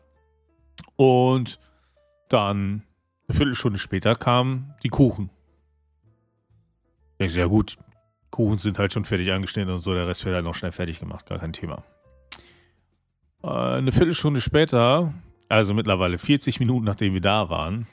Und 0.97 1.59
dann 2.29 2.83
eine 3.29 3.37
Viertelstunde 3.37 3.79
später 3.79 4.15
kamen 4.15 4.75
die 4.83 4.89
Kuchen. 4.89 5.31
Ich 7.19 7.33
sehr 7.33 7.49
gut. 7.49 7.77
Kuchen 8.31 8.59
sind 8.59 8.79
halt 8.79 8.93
schon 8.93 9.05
fertig 9.05 9.31
angeschnitten 9.31 9.73
und 9.73 9.81
so, 9.81 9.95
der 9.95 10.09
Rest 10.09 10.25
wird 10.25 10.35
halt 10.35 10.45
noch 10.45 10.55
schnell 10.55 10.73
fertig 10.73 10.99
gemacht, 10.99 11.27
gar 11.27 11.39
kein 11.39 11.53
Thema. 11.53 11.85
Äh, 13.43 13.49
eine 13.49 13.93
Viertelstunde 13.93 14.41
später 14.41 15.13
also 15.53 15.75
mittlerweile 15.75 16.17
40 16.17 16.61
Minuten, 16.61 16.87
nachdem 16.87 17.13
wir 17.13 17.21
da 17.21 17.51
waren, 17.51 17.87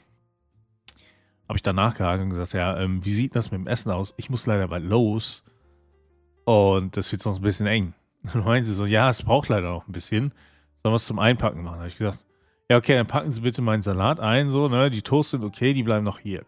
habe 1.46 1.58
ich 1.58 1.62
danach 1.62 1.94
gehakt 1.94 2.22
und 2.22 2.30
gesagt, 2.30 2.54
ja, 2.54 2.78
ähm, 2.80 3.04
wie 3.04 3.12
sieht 3.12 3.36
das 3.36 3.50
mit 3.50 3.60
dem 3.60 3.66
Essen 3.66 3.90
aus? 3.90 4.14
Ich 4.16 4.30
muss 4.30 4.46
leider 4.46 4.66
bald 4.68 4.84
los 4.84 5.44
und 6.44 6.96
das 6.96 7.12
wird 7.12 7.20
sonst 7.20 7.40
ein 7.40 7.42
bisschen 7.42 7.66
eng. 7.66 7.92
Dann 8.22 8.44
meinen 8.44 8.64
sie 8.64 8.72
so, 8.72 8.86
ja, 8.86 9.10
es 9.10 9.22
braucht 9.22 9.50
leider 9.50 9.68
noch 9.68 9.86
ein 9.86 9.92
bisschen. 9.92 10.32
Sollen 10.82 10.94
wir 10.94 10.96
es 10.96 11.04
zum 11.04 11.18
Einpacken 11.18 11.62
machen? 11.62 11.74
Da 11.74 11.80
habe 11.80 11.88
ich 11.88 11.98
gesagt, 11.98 12.24
ja, 12.70 12.76
okay, 12.76 12.94
dann 12.94 13.06
packen 13.06 13.30
Sie 13.32 13.40
bitte 13.40 13.60
meinen 13.60 13.82
Salat 13.82 14.20
ein, 14.20 14.50
so, 14.50 14.68
ne? 14.68 14.90
Die 14.90 15.02
Toast 15.02 15.30
sind 15.30 15.44
okay, 15.44 15.74
die 15.74 15.82
bleiben 15.82 16.04
noch 16.04 16.20
hier. 16.20 16.44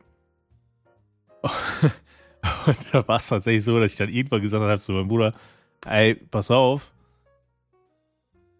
und 1.42 2.76
da 2.92 3.06
war 3.08 3.16
es 3.16 3.26
tatsächlich 3.26 3.64
so, 3.64 3.78
dass 3.80 3.92
ich 3.92 3.98
dann 3.98 4.08
irgendwann 4.08 4.40
gesagt 4.40 4.62
habe 4.62 4.80
zu 4.80 4.92
meinem 4.92 5.08
Bruder, 5.08 5.34
ey, 5.84 6.14
pass 6.14 6.50
auf, 6.50 6.92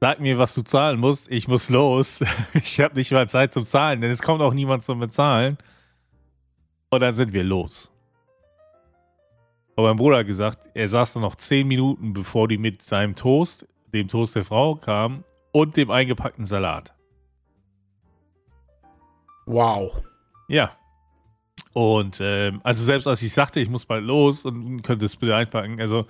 Sag 0.03 0.19
mir, 0.19 0.37
was 0.37 0.53
du 0.53 0.63
zahlen 0.63 0.99
musst. 0.99 1.31
Ich 1.31 1.47
muss 1.47 1.71
los. 1.71 2.25
Ich 2.55 2.81
habe 2.81 2.97
nicht 2.97 3.13
mal 3.13 3.29
Zeit 3.29 3.53
zum 3.53 3.65
Zahlen, 3.65 4.01
denn 4.01 4.11
es 4.11 4.21
kommt 4.21 4.43
auch 4.43 4.53
niemand 4.53 4.83
zum 4.83 4.99
Bezahlen. 4.99 5.59
Und 6.91 7.03
dann 7.03 7.15
sind 7.15 7.33
wir 7.33 7.45
los. 7.45 7.89
Und 9.77 9.85
mein 9.85 9.97
Bruder 9.97 10.19
hat 10.19 10.27
gesagt, 10.27 10.59
er 10.75 10.89
saß 10.89 11.13
dann 11.13 11.23
noch 11.23 11.37
zehn 11.37 11.69
Minuten, 11.69 12.15
bevor 12.15 12.49
die 12.49 12.59
mit 12.59 12.83
seinem 12.83 13.15
Toast, 13.15 13.65
dem 13.95 14.09
Toast 14.09 14.35
der 14.35 14.45
Frau, 14.45 14.75
kamen 14.75 15.23
und 15.53 15.77
dem 15.77 15.93
eingepackten 15.93 16.47
Salat. 16.47 16.93
Wow. 19.47 19.97
Ja. 20.49 20.73
Und 21.73 22.19
ähm, 22.21 22.61
also 22.65 22.83
selbst 22.85 23.07
als 23.07 23.23
ich 23.23 23.33
sagte, 23.33 23.61
ich 23.61 23.69
muss 23.69 23.87
bald 23.87 24.05
los 24.05 24.45
und 24.45 24.83
könnte 24.83 25.07
es 25.07 25.17
bitte 25.17 25.35
einpacken, 25.35 25.81
also 25.81 26.07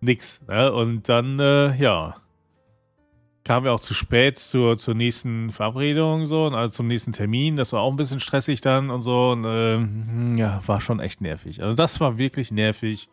nix. 0.00 0.40
Ne? 0.46 0.72
Und 0.72 1.08
dann, 1.08 1.40
äh, 1.40 1.74
ja, 1.76 2.16
kamen 3.44 3.64
wir 3.64 3.72
auch 3.72 3.80
zu 3.80 3.94
spät 3.94 4.38
zur, 4.38 4.76
zur 4.78 4.94
nächsten 4.94 5.50
Verabredung 5.50 6.26
so, 6.26 6.44
also 6.46 6.72
zum 6.72 6.86
nächsten 6.86 7.12
Termin. 7.12 7.56
Das 7.56 7.72
war 7.72 7.80
auch 7.80 7.90
ein 7.90 7.96
bisschen 7.96 8.20
stressig 8.20 8.60
dann 8.60 8.90
und 8.90 9.02
so. 9.02 9.30
Und 9.30 9.44
ähm, 9.46 10.36
ja, 10.36 10.60
war 10.66 10.80
schon 10.80 11.00
echt 11.00 11.20
nervig. 11.20 11.62
Also 11.62 11.74
das 11.74 11.98
war 12.00 12.18
wirklich 12.18 12.50
nervig, 12.52 13.08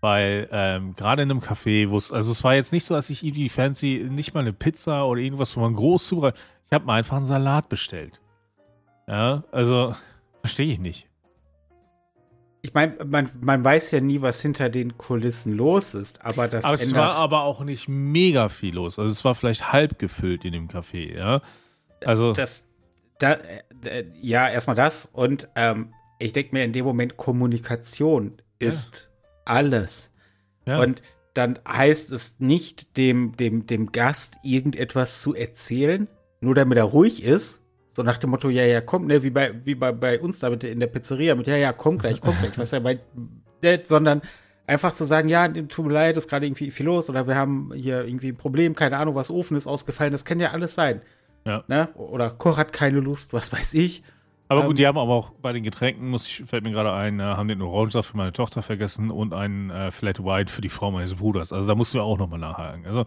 weil 0.00 0.48
ähm, 0.52 0.94
gerade 0.96 1.22
in 1.22 1.30
einem 1.30 1.40
Café, 1.40 1.90
wo 1.90 1.98
es, 1.98 2.12
also 2.12 2.32
es 2.32 2.44
war 2.44 2.54
jetzt 2.54 2.72
nicht 2.72 2.84
so, 2.84 2.94
dass 2.94 3.10
ich 3.10 3.24
irgendwie 3.24 3.48
fancy, 3.48 4.06
nicht 4.08 4.34
mal 4.34 4.40
eine 4.40 4.52
Pizza 4.52 5.06
oder 5.06 5.20
irgendwas, 5.20 5.56
wo 5.56 5.60
man 5.60 5.74
groß 5.74 6.06
zubereitet. 6.06 6.38
Ich 6.66 6.72
habe 6.72 6.84
mir 6.84 6.92
einfach 6.92 7.16
einen 7.16 7.26
Salat 7.26 7.68
bestellt. 7.68 8.20
Ja, 9.06 9.44
also 9.52 9.94
verstehe 10.40 10.72
ich 10.72 10.78
nicht 10.78 11.08
ich 12.66 12.74
meine, 12.74 12.96
man, 13.04 13.30
man 13.40 13.62
weiß 13.62 13.92
ja 13.92 14.00
nie, 14.00 14.22
was 14.22 14.42
hinter 14.42 14.68
den 14.68 14.98
Kulissen 14.98 15.56
los 15.56 15.94
ist, 15.94 16.20
aber 16.24 16.48
das 16.48 16.64
aber 16.64 16.74
es 16.74 16.92
war 16.92 17.14
aber 17.14 17.44
auch 17.44 17.62
nicht 17.62 17.86
mega 17.86 18.48
viel 18.48 18.74
los. 18.74 18.98
Also 18.98 19.12
es 19.12 19.24
war 19.24 19.36
vielleicht 19.36 19.72
halb 19.72 20.00
gefüllt 20.00 20.44
in 20.44 20.52
dem 20.52 20.66
Café, 20.66 21.16
ja. 21.16 21.42
Also 22.04 22.32
das, 22.32 22.68
da, 23.20 23.34
äh, 23.84 24.04
ja, 24.20 24.48
erstmal 24.48 24.74
das 24.74 25.06
und 25.06 25.48
ähm, 25.54 25.92
ich 26.18 26.32
denke 26.32 26.56
mir 26.56 26.64
in 26.64 26.72
dem 26.72 26.84
Moment 26.84 27.16
Kommunikation 27.16 28.42
ist 28.58 29.12
ja. 29.12 29.52
alles. 29.52 30.12
Ja. 30.66 30.80
Und 30.80 31.02
dann 31.34 31.60
heißt 31.68 32.10
es 32.10 32.40
nicht 32.40 32.96
dem, 32.96 33.36
dem, 33.36 33.66
dem 33.66 33.92
Gast 33.92 34.38
irgendetwas 34.42 35.20
zu 35.22 35.36
erzählen, 35.36 36.08
nur 36.40 36.56
damit 36.56 36.78
er 36.78 36.84
ruhig 36.84 37.22
ist, 37.22 37.62
so 37.96 38.02
nach 38.02 38.18
dem 38.18 38.30
Motto, 38.30 38.50
ja, 38.50 38.62
ja, 38.62 38.82
komm, 38.82 39.06
ne, 39.06 39.22
wie 39.22 39.30
bei, 39.30 39.52
wie 39.64 39.74
bei, 39.74 39.90
bei 39.90 40.20
uns 40.20 40.38
da 40.38 40.50
mit 40.50 40.62
in 40.64 40.80
der 40.80 40.86
Pizzeria, 40.86 41.34
mit 41.34 41.46
ja, 41.46 41.56
ja, 41.56 41.72
komm 41.72 41.96
gleich, 41.96 42.20
komm 42.20 42.36
gleich, 42.38 42.56
was 42.58 42.70
ja 42.70 42.78
bei, 42.78 43.00
ne, 43.62 43.80
sondern 43.84 44.20
einfach 44.66 44.92
zu 44.92 45.04
sagen, 45.04 45.30
ja, 45.30 45.48
tut 45.48 45.86
mir 45.86 45.94
leid, 45.94 46.16
ist 46.18 46.28
gerade 46.28 46.44
irgendwie 46.44 46.70
viel 46.70 46.84
los 46.84 47.08
oder 47.08 47.26
wir 47.26 47.36
haben 47.36 47.72
hier 47.74 48.04
irgendwie 48.04 48.28
ein 48.28 48.36
Problem, 48.36 48.74
keine 48.74 48.98
Ahnung, 48.98 49.14
was 49.14 49.30
Ofen 49.30 49.56
ist 49.56 49.66
ausgefallen, 49.66 50.12
das 50.12 50.26
kann 50.26 50.38
ja 50.40 50.50
alles 50.50 50.74
sein. 50.74 51.00
Ja. 51.46 51.64
Ne? 51.68 51.88
Oder 51.94 52.28
Koch 52.28 52.58
hat 52.58 52.74
keine 52.74 53.00
Lust, 53.00 53.32
was 53.32 53.50
weiß 53.50 53.72
ich. 53.74 54.02
Aber 54.48 54.62
gut, 54.62 54.70
ähm, 54.72 54.76
die 54.76 54.86
haben 54.86 54.98
aber 54.98 55.14
auch 55.14 55.30
bei 55.30 55.54
den 55.54 55.62
Getränken, 55.62 56.10
muss 56.10 56.26
ich, 56.26 56.44
fällt 56.46 56.64
mir 56.64 56.72
gerade 56.72 56.92
ein, 56.92 57.18
äh, 57.18 57.22
haben 57.22 57.48
den 57.48 57.62
Orangensaft 57.62 58.10
für 58.10 58.16
meine 58.16 58.32
Tochter 58.32 58.62
vergessen 58.62 59.10
und 59.10 59.32
einen 59.32 59.70
äh, 59.70 59.90
Flat 59.90 60.22
White 60.22 60.52
für 60.52 60.60
die 60.60 60.68
Frau 60.68 60.90
meines 60.90 61.14
Bruders. 61.14 61.50
Also 61.52 61.66
da 61.66 61.74
mussten 61.74 61.96
wir 61.96 62.04
auch 62.04 62.18
nochmal 62.18 62.40
nachhaken. 62.40 62.84
Also 62.84 63.06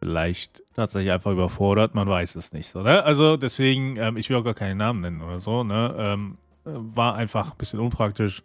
vielleicht 0.00 0.62
tatsächlich 0.74 1.12
einfach 1.12 1.30
überfordert, 1.30 1.94
man 1.94 2.08
weiß 2.08 2.34
es 2.34 2.52
nicht. 2.52 2.70
So, 2.70 2.82
ne? 2.82 3.04
Also 3.04 3.36
deswegen, 3.36 3.96
ähm, 3.98 4.16
ich 4.16 4.28
will 4.30 4.36
auch 4.36 4.44
gar 4.44 4.54
keinen 4.54 4.78
Namen 4.78 5.02
nennen 5.02 5.20
oder 5.20 5.38
so, 5.38 5.62
ne? 5.62 5.94
Ähm, 5.98 6.38
war 6.64 7.14
einfach 7.14 7.52
ein 7.52 7.58
bisschen 7.58 7.80
unpraktisch. 7.80 8.42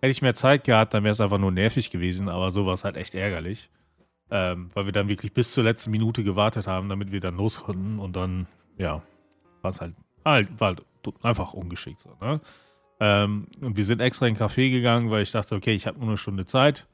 Hätte 0.00 0.10
ich 0.10 0.22
mehr 0.22 0.34
Zeit 0.34 0.64
gehabt, 0.64 0.94
dann 0.94 1.04
wäre 1.04 1.12
es 1.12 1.20
einfach 1.20 1.38
nur 1.38 1.52
nervig 1.52 1.90
gewesen, 1.90 2.28
aber 2.28 2.50
so 2.50 2.66
war 2.66 2.74
es 2.74 2.84
halt 2.84 2.96
echt 2.96 3.14
ärgerlich. 3.14 3.70
Ähm, 4.30 4.70
weil 4.74 4.86
wir 4.86 4.92
dann 4.92 5.08
wirklich 5.08 5.32
bis 5.32 5.52
zur 5.52 5.64
letzten 5.64 5.90
Minute 5.90 6.24
gewartet 6.24 6.66
haben, 6.66 6.88
damit 6.88 7.12
wir 7.12 7.20
dann 7.20 7.36
los 7.36 7.62
konnten 7.62 7.98
und 7.98 8.16
dann, 8.16 8.46
ja, 8.76 9.02
war 9.62 9.70
es 9.70 9.80
halt, 9.80 9.94
halt, 10.24 10.60
war 10.60 10.68
halt 10.68 10.82
einfach 11.22 11.52
ungeschickt 11.52 12.00
so, 12.00 12.16
ne? 12.20 12.40
Ähm, 12.98 13.48
und 13.60 13.76
wir 13.76 13.84
sind 13.84 14.00
extra 14.00 14.26
in 14.26 14.34
den 14.34 14.42
Café 14.42 14.70
gegangen, 14.70 15.10
weil 15.10 15.22
ich 15.22 15.30
dachte, 15.30 15.54
okay, 15.54 15.74
ich 15.74 15.86
habe 15.86 15.98
nur 15.98 16.08
eine 16.08 16.16
Stunde 16.16 16.46
Zeit. 16.46 16.86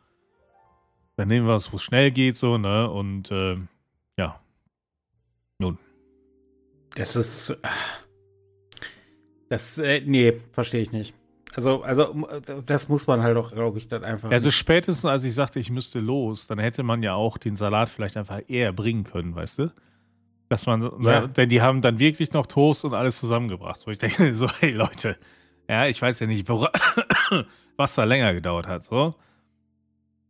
Dann 1.17 1.29
nehmen 1.29 1.47
wir 1.47 1.55
es, 1.55 1.73
wo 1.73 1.77
es 1.77 1.83
schnell 1.83 2.11
geht, 2.11 2.37
so, 2.37 2.59
ne? 2.59 2.91
Und 2.91 3.31
äh. 3.31 3.59
Nun. 5.63 5.79
Das 6.97 7.15
ist. 7.15 7.57
Das, 9.49 9.79
äh, 9.79 10.03
nee, 10.05 10.33
verstehe 10.53 10.83
ich 10.83 10.93
nicht. 10.93 11.15
Also, 11.55 11.83
also, 11.83 12.27
das 12.67 12.89
muss 12.89 13.07
man 13.07 13.23
halt 13.23 13.37
auch, 13.37 13.53
glaube 13.53 13.79
ich, 13.79 13.87
dann 13.87 14.03
einfach. 14.03 14.31
Also, 14.31 14.51
spätestens 14.51 15.05
als 15.05 15.23
ich 15.23 15.35
sagte, 15.35 15.61
ich 15.61 15.71
müsste 15.71 16.01
los, 16.01 16.47
dann 16.49 16.59
hätte 16.59 16.83
man 16.83 17.03
ja 17.03 17.15
auch 17.15 17.39
den 17.39 17.57
Salat 17.57 17.91
vielleicht 17.91 18.17
einfach 18.17 18.41
eher 18.49 18.73
bringen 18.73 19.05
können, 19.05 19.35
weißt 19.35 19.59
du? 19.61 19.73
Dass 20.49 20.67
man, 20.67 21.03
ja. 21.03 21.27
denn 21.29 21.49
die 21.49 21.63
haben 21.63 21.81
dann 21.81 21.99
wirklich 21.99 22.33
noch 22.33 22.47
Toast 22.47 22.85
und 22.85 22.93
alles 22.93 23.19
zusammengebracht. 23.19 23.87
Wo 23.87 23.91
ich 23.91 23.99
denke, 23.99 24.35
so, 24.35 24.49
hey 24.61 24.73
Leute, 24.73 25.17
ja, 25.69 25.87
ich 25.87 26.03
weiß 26.03 26.19
ja 26.21 26.27
nicht, 26.27 26.49
was 27.77 27.95
da 27.95 28.05
länger 28.05 28.35
gedauert 28.35 28.67
hat, 28.67 28.85
so. 28.85 29.15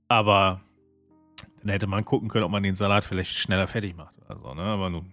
Aber 0.09 0.61
dann 1.62 1.71
hätte 1.71 1.87
man 1.87 2.05
gucken 2.05 2.29
können, 2.29 2.45
ob 2.45 2.51
man 2.51 2.62
den 2.62 2.75
Salat 2.75 3.05
vielleicht 3.05 3.37
schneller 3.39 3.67
fertig 3.67 3.97
macht. 3.97 4.17
Also, 4.29 4.53
ne? 4.55 4.62
Aber 4.62 4.91
nun. 4.91 5.12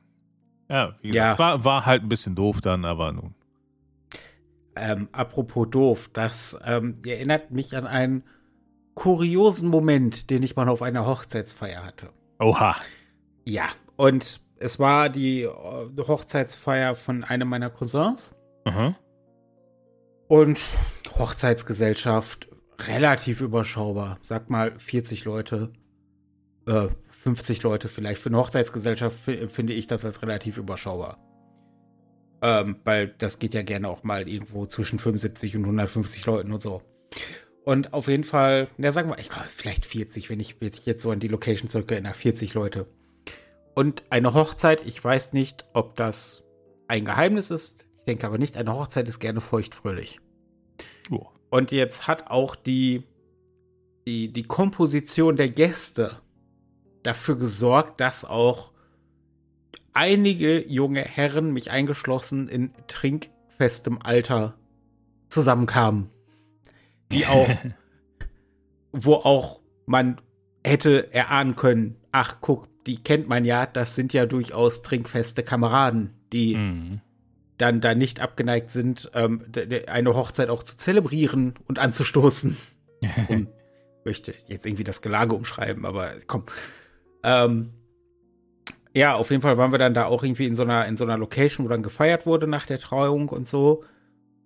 Ja, 0.70 0.96
gesagt, 1.02 1.16
ja. 1.16 1.40
War, 1.40 1.64
war 1.64 1.86
halt 1.86 2.04
ein 2.04 2.10
bisschen 2.10 2.36
doof 2.36 2.62
dann, 2.62 2.86
aber 2.86 3.12
nun. 3.12 3.34
Ähm, 4.76 5.10
apropos 5.12 5.68
doof, 5.70 6.10
das 6.14 6.58
ähm, 6.64 7.02
erinnert 7.06 7.52
mich 7.52 7.76
an 7.76 7.86
einen 7.88 8.24
kuriosen 8.94 9.70
Moment, 9.70 10.30
den 10.30 10.44
ich 10.44 10.56
mal 10.56 10.70
auf 10.70 10.82
einer 10.82 11.06
Hochzeitsfeier 11.06 11.84
hatte. 11.84 12.12
Oha. 12.40 12.76
Ja, 13.46 13.68
und 13.98 14.42
es 14.58 14.80
war 14.80 15.10
die 15.10 15.44
äh, 15.44 15.50
Hochzeitsfeier 15.98 16.96
von 16.96 17.24
einem 17.24 17.50
meiner 17.50 17.70
Cousins. 17.70 18.36
Mhm. 18.66 18.96
Und 20.28 20.60
Hochzeitsgesellschaft 21.18 22.48
relativ 22.88 23.42
überschaubar. 23.42 24.20
Sag 24.22 24.50
mal 24.50 24.78
40 24.78 25.26
Leute, 25.26 25.74
äh, 26.68 26.88
50 27.24 27.64
Leute 27.64 27.88
vielleicht. 27.88 28.22
Für 28.22 28.30
eine 28.30 28.38
Hochzeitsgesellschaft 28.38 29.18
finde 29.20 29.74
ich 29.74 29.88
das 29.88 30.06
als 30.06 30.22
relativ 30.22 30.58
überschaubar. 30.58 31.18
Ähm, 32.42 32.78
weil 32.86 33.10
das 33.18 33.40
geht 33.40 33.54
ja 33.54 33.62
gerne 33.62 33.90
auch 33.90 34.04
mal 34.04 34.28
irgendwo 34.30 34.66
zwischen 34.66 35.00
75 35.00 35.58
und 35.58 35.64
150 35.64 36.26
Leuten 36.26 36.54
und 36.54 36.62
so. 36.62 36.82
Und 37.66 37.94
auf 37.94 38.08
jeden 38.08 38.24
Fall, 38.24 38.70
ja, 38.78 38.92
sagen 38.94 39.10
wir, 39.10 39.20
ich 39.20 39.30
glaube, 39.30 39.48
vielleicht 39.54 39.86
40, 39.86 40.30
wenn 40.30 40.40
ich 40.40 40.56
jetzt 40.62 41.02
so 41.02 41.12
an 41.12 41.20
die 41.20 41.28
Location 41.28 41.70
zurückerinnere, 41.70 42.14
40 42.14 42.54
Leute. 42.54 42.86
Und 43.76 44.04
eine 44.10 44.34
Hochzeit, 44.34 44.86
ich 44.86 45.04
weiß 45.04 45.34
nicht, 45.34 45.66
ob 45.74 45.96
das 45.98 46.44
ein 46.88 47.06
Geheimnis 47.06 47.52
ist, 47.52 47.90
denke 48.08 48.26
aber 48.26 48.38
nicht, 48.38 48.56
eine 48.56 48.74
Hochzeit 48.74 49.08
ist 49.10 49.20
gerne 49.20 49.42
feuchtfröhlich. 49.42 50.20
Oh. 51.12 51.28
Und 51.50 51.72
jetzt 51.72 52.08
hat 52.08 52.28
auch 52.28 52.56
die, 52.56 53.04
die, 54.08 54.32
die 54.32 54.44
Komposition 54.44 55.36
der 55.36 55.50
Gäste 55.50 56.22
dafür 57.04 57.38
gesorgt, 57.38 58.02
dass 58.02 58.26
auch 58.26 58.72
einige 59.94 60.68
junge 60.68 61.02
Herren, 61.02 61.52
mich 61.52 61.72
eingeschlossen, 61.72 62.48
in 62.48 62.72
trinkfestem 62.88 64.00
Alter 64.02 64.56
zusammenkamen. 65.30 66.10
Die 67.12 67.26
auch, 67.26 67.50
wo 68.92 69.16
auch 69.16 69.62
man 69.86 70.22
hätte 70.64 71.14
erahnen 71.14 71.56
können, 71.56 71.96
ach 72.12 72.38
guck, 72.42 72.68
die 72.86 73.02
kennt 73.04 73.28
man 73.28 73.46
ja, 73.46 73.66
das 73.66 73.96
sind 73.96 74.14
ja 74.14 74.26
durchaus 74.26 74.82
trinkfeste 74.82 75.44
Kameraden, 75.44 76.14
die 76.32 76.56
mhm 76.56 77.02
dann 77.60 77.82
da 77.82 77.94
nicht 77.94 78.22
abgeneigt 78.22 78.72
sind, 78.72 79.12
ähm, 79.14 79.46
eine 79.88 80.16
Hochzeit 80.16 80.50
auch 80.50 80.64
zu 80.64 80.78
zelebrieren 80.78 81.56
und 81.68 81.78
anzustoßen. 81.78 82.58
um, 83.28 83.48
möchte 84.06 84.34
jetzt 84.48 84.66
irgendwie 84.66 84.84
das 84.84 85.02
Gelage 85.02 85.36
umschreiben, 85.36 85.86
aber 85.86 86.14
komm. 86.26 86.46
Ähm, 87.24 87.72
ja, 88.94 89.16
auf 89.16 89.30
jeden 89.30 89.42
Fall 89.42 89.58
waren 89.58 89.72
wir 89.72 89.78
dann 89.80 89.94
da 89.94 90.06
auch 90.06 90.24
irgendwie 90.24 90.48
in 90.48 90.56
so 90.56 90.64
einer, 90.64 90.86
in 90.88 90.98
so 90.98 91.04
einer 91.04 91.18
Location, 91.18 91.66
wo 91.66 91.70
dann 91.70 91.84
gefeiert 91.84 92.26
wurde 92.26 92.48
nach 92.48 92.66
der 92.66 92.80
Trauung 92.80 93.30
und 93.30 93.48
so. 93.48 93.84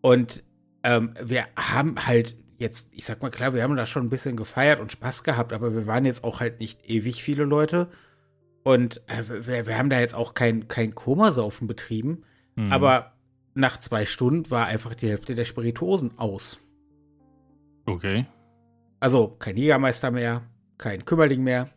Und 0.02 0.44
ähm, 0.84 1.14
wir 1.22 1.46
haben 1.56 2.06
halt 2.06 2.36
jetzt, 2.58 2.90
ich 2.92 3.06
sag 3.06 3.22
mal 3.22 3.32
klar, 3.32 3.54
wir 3.54 3.64
haben 3.64 3.76
da 3.76 3.86
schon 3.86 4.06
ein 4.06 4.10
bisschen 4.10 4.36
gefeiert 4.36 4.80
und 4.80 4.92
Spaß 4.92 5.24
gehabt, 5.24 5.54
aber 5.54 5.74
wir 5.74 5.88
waren 5.88 6.06
jetzt 6.06 6.24
auch 6.24 6.40
halt 6.40 6.60
nicht 6.60 6.90
ewig 6.90 7.24
viele 7.24 7.46
Leute. 7.46 7.88
Und 8.64 9.02
äh, 9.08 9.24
wir, 9.46 9.68
wir, 9.68 9.78
haben 9.78 9.90
da 9.90 10.00
jetzt 10.00 10.16
auch 10.16 10.34
kein, 10.34 10.68
kein 10.68 10.96
Komasaufen 10.96 11.68
betrieben. 11.68 12.24
Mhm. 12.56 12.72
Aber 12.72 13.14
nach 13.56 13.80
zwei 13.80 14.06
Stunden 14.06 14.50
war 14.50 14.66
einfach 14.66 14.96
die 14.96 15.10
Hälfte 15.10 15.36
der 15.36 15.46
Spirituosen 15.46 16.18
aus. 16.18 16.60
Okay. 17.86 18.26
Also 19.00 19.28
kein 19.28 19.58
Jägermeister 19.58 20.12
mehr, 20.12 20.44
kein 20.78 21.04
Kümmerling 21.06 21.44
mehr, 21.44 21.70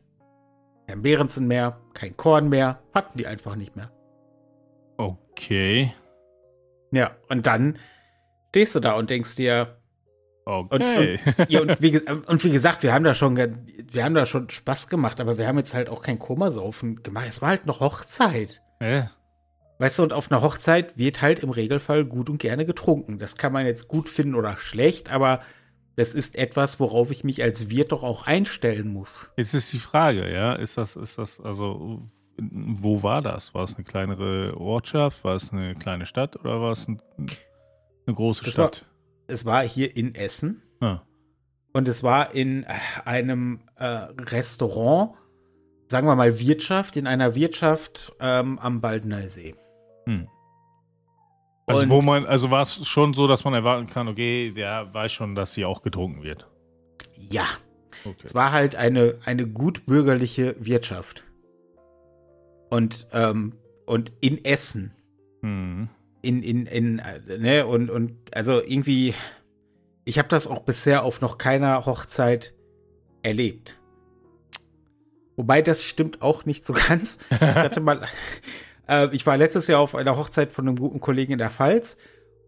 kein 0.87 1.03
Behrensen 1.03 1.47
mehr, 1.47 1.81
kein 1.95 2.17
Korn 2.17 2.49
mehr, 2.49 2.81
hatten 2.95 3.19
die 3.19 3.27
einfach 3.27 3.57
nicht 3.57 3.77
mehr. 3.77 3.91
Okay. 4.97 5.93
Ja, 6.93 7.17
und 7.29 7.47
dann 7.47 7.79
stehst 8.51 8.75
du 8.75 8.81
da 8.81 8.93
und 8.93 9.11
denkst 9.11 9.37
dir, 9.37 9.77
Okay. 10.49 11.19
Und, 11.27 11.39
und, 11.39 11.51
ja, 11.51 11.61
und, 11.61 11.83
wie, 11.83 11.99
und, 11.99 12.45
wie, 12.45 12.53
gesagt, 12.53 12.85
wir 12.85 12.95
haben 12.95 13.03
da 13.03 13.15
schon, 13.15 13.37
wir 13.37 14.05
haben 14.05 14.15
da 14.15 14.27
schon 14.27 14.49
Spaß 14.49 14.89
gemacht, 14.89 15.21
aber 15.21 15.39
wir 15.39 15.49
haben 15.49 15.59
jetzt 15.59 15.75
halt 15.75 15.89
auch 15.89 16.03
kein 16.03 16.21
Komasaufen 16.21 17.03
gemacht. 17.03 17.27
Es 17.29 17.43
war 17.43 17.49
halt 17.49 17.67
noch 17.67 17.81
Hochzeit. 17.81 18.63
Ja. 18.81 19.11
Weißt 19.79 19.99
du, 19.99 20.05
und 20.05 20.13
auf 20.13 20.31
einer 20.31 20.43
Hochzeit 20.43 20.97
wird 20.97 21.21
halt 21.21 21.41
im 21.41 21.51
Regelfall 21.51 22.05
gut 22.05 22.31
und 22.31 22.39
gerne 22.39 22.65
getrunken. 22.65 23.19
Das 23.19 23.37
kann 23.37 23.53
man 23.53 23.67
jetzt 23.67 23.89
gut 23.89 24.09
finden 24.09 24.37
oder 24.37 24.57
schlecht, 24.57 25.11
aber 25.11 25.41
das 25.97 26.15
ist 26.15 26.37
etwas, 26.37 26.79
worauf 26.79 27.11
ich 27.11 27.25
mich 27.25 27.43
als 27.43 27.71
Wirt 27.71 27.93
doch 27.93 28.03
auch 28.03 28.27
einstellen 28.27 28.93
muss. 28.93 29.33
Jetzt 29.37 29.55
ist 29.55 29.73
die 29.73 29.79
Frage, 29.79 30.31
ja, 30.31 30.55
ist 30.55 30.77
das, 30.77 30.95
ist 30.95 31.17
das, 31.19 31.41
also, 31.41 32.03
wo 32.39 33.03
war 33.03 33.23
das? 33.23 33.55
War 33.55 33.65
es 33.65 33.75
eine 33.77 33.85
kleinere 33.85 34.57
Ortschaft? 34.59 35.25
War 35.25 35.37
es 35.37 35.53
eine 35.53 35.75
kleine 35.75 36.05
Stadt 36.05 36.37
oder 36.37 36.61
war 36.61 36.73
es 36.73 36.87
ein, 36.87 37.01
eine 37.19 38.15
große 38.15 38.45
das 38.45 38.53
Stadt? 38.53 38.83
War, 38.83 38.89
es 39.29 39.47
war 39.47 39.63
hier 39.67 39.97
in 39.97 40.15
Essen. 40.15 40.63
Ah. 40.81 41.01
Und 41.73 41.89
es 41.89 42.03
war 42.03 42.35
in 42.35 42.65
äh, 42.65 42.75
einem 43.07 43.61
äh, 43.77 43.85
Restaurant, 43.85 45.15
sagen 45.89 46.07
wir 46.07 46.15
mal 46.15 46.39
Wirtschaft, 46.39 46.97
in 46.97 47.07
einer 47.07 47.35
Wirtschaft 47.35 48.13
ähm, 48.21 48.59
am 48.59 48.83
Baldener 48.83 49.29
See. 49.31 49.55
Hm. 50.05 50.29
Also, 51.67 51.83
und 51.83 51.91
wo 51.91 52.01
man, 52.01 52.27
also 52.27 52.51
war 52.51 52.63
es 52.63 52.87
schon 52.87 53.13
so, 53.13 53.27
dass 53.27 53.45
man 53.45 53.53
erwarten 53.53 53.89
kann, 53.89 54.07
okay, 54.07 54.53
der 54.53 54.93
weiß 54.95 55.13
schon, 55.13 55.35
dass 55.35 55.53
sie 55.53 55.65
auch 55.65 55.83
getrunken 55.83 56.23
wird. 56.23 56.47
Ja. 57.17 57.47
Okay. 58.05 58.23
Es 58.23 58.35
war 58.35 58.53
halt 58.53 58.77
eine, 58.77 59.19
eine 59.25 59.49
gutbürgerliche 59.49 60.55
Wirtschaft. 60.61 61.25
Und, 62.71 63.09
ähm, 63.13 63.55
und 63.85 64.13
in 64.21 64.45
Essen. 64.45 64.95
Hm. 65.43 65.89
In, 66.23 66.43
in, 66.43 66.67
in, 66.67 67.03
ne, 67.39 67.67
und, 67.67 67.91
und 67.91 68.15
also 68.33 68.61
irgendwie, 68.61 69.15
ich 70.05 70.19
habe 70.19 70.29
das 70.29 70.47
auch 70.47 70.61
bisher 70.61 71.03
auf 71.03 71.21
noch 71.21 71.37
keiner 71.37 71.85
Hochzeit 71.85 72.55
erlebt. 73.23 73.81
Wobei 75.37 75.63
das 75.63 75.83
stimmt 75.83 76.23
auch 76.23 76.45
nicht 76.45 76.65
so 76.65 76.73
ganz. 76.89 77.19
Ich 77.31 77.41
hatte 77.41 77.81
mal, 77.81 78.07
äh, 78.89 79.09
ich 79.13 79.27
war 79.27 79.37
letztes 79.37 79.67
Jahr 79.67 79.81
auf 79.81 79.95
einer 79.95 80.17
Hochzeit 80.17 80.53
von 80.53 80.67
einem 80.67 80.77
guten 80.77 81.01
Kollegen 81.01 81.33
in 81.33 81.39
der 81.39 81.51
Pfalz 81.51 81.97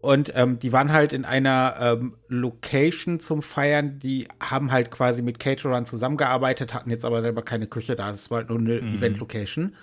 und 0.01 0.31
ähm, 0.35 0.59
die 0.59 0.71
waren 0.71 0.93
halt 0.93 1.11
in 1.11 1.25
einer 1.25 1.75
ähm, 1.79 2.15
Location 2.29 3.19
zum 3.19 3.41
Feiern. 3.41 3.99
Die 3.99 4.27
haben 4.39 4.71
halt 4.71 4.91
quasi 4.91 5.21
mit 5.21 5.39
Caterern 5.39 5.85
zusammengearbeitet, 5.85 6.73
hatten 6.73 6.89
jetzt 6.89 7.03
aber 7.03 7.21
selber 7.21 7.41
keine 7.41 7.67
Küche 7.67 7.95
da. 7.95 8.09
Das 8.09 8.31
war 8.31 8.39
halt 8.39 8.49
nur 8.49 8.59
eine 8.59 8.81
mhm. 8.81 8.95
Event-Location. 8.95 9.75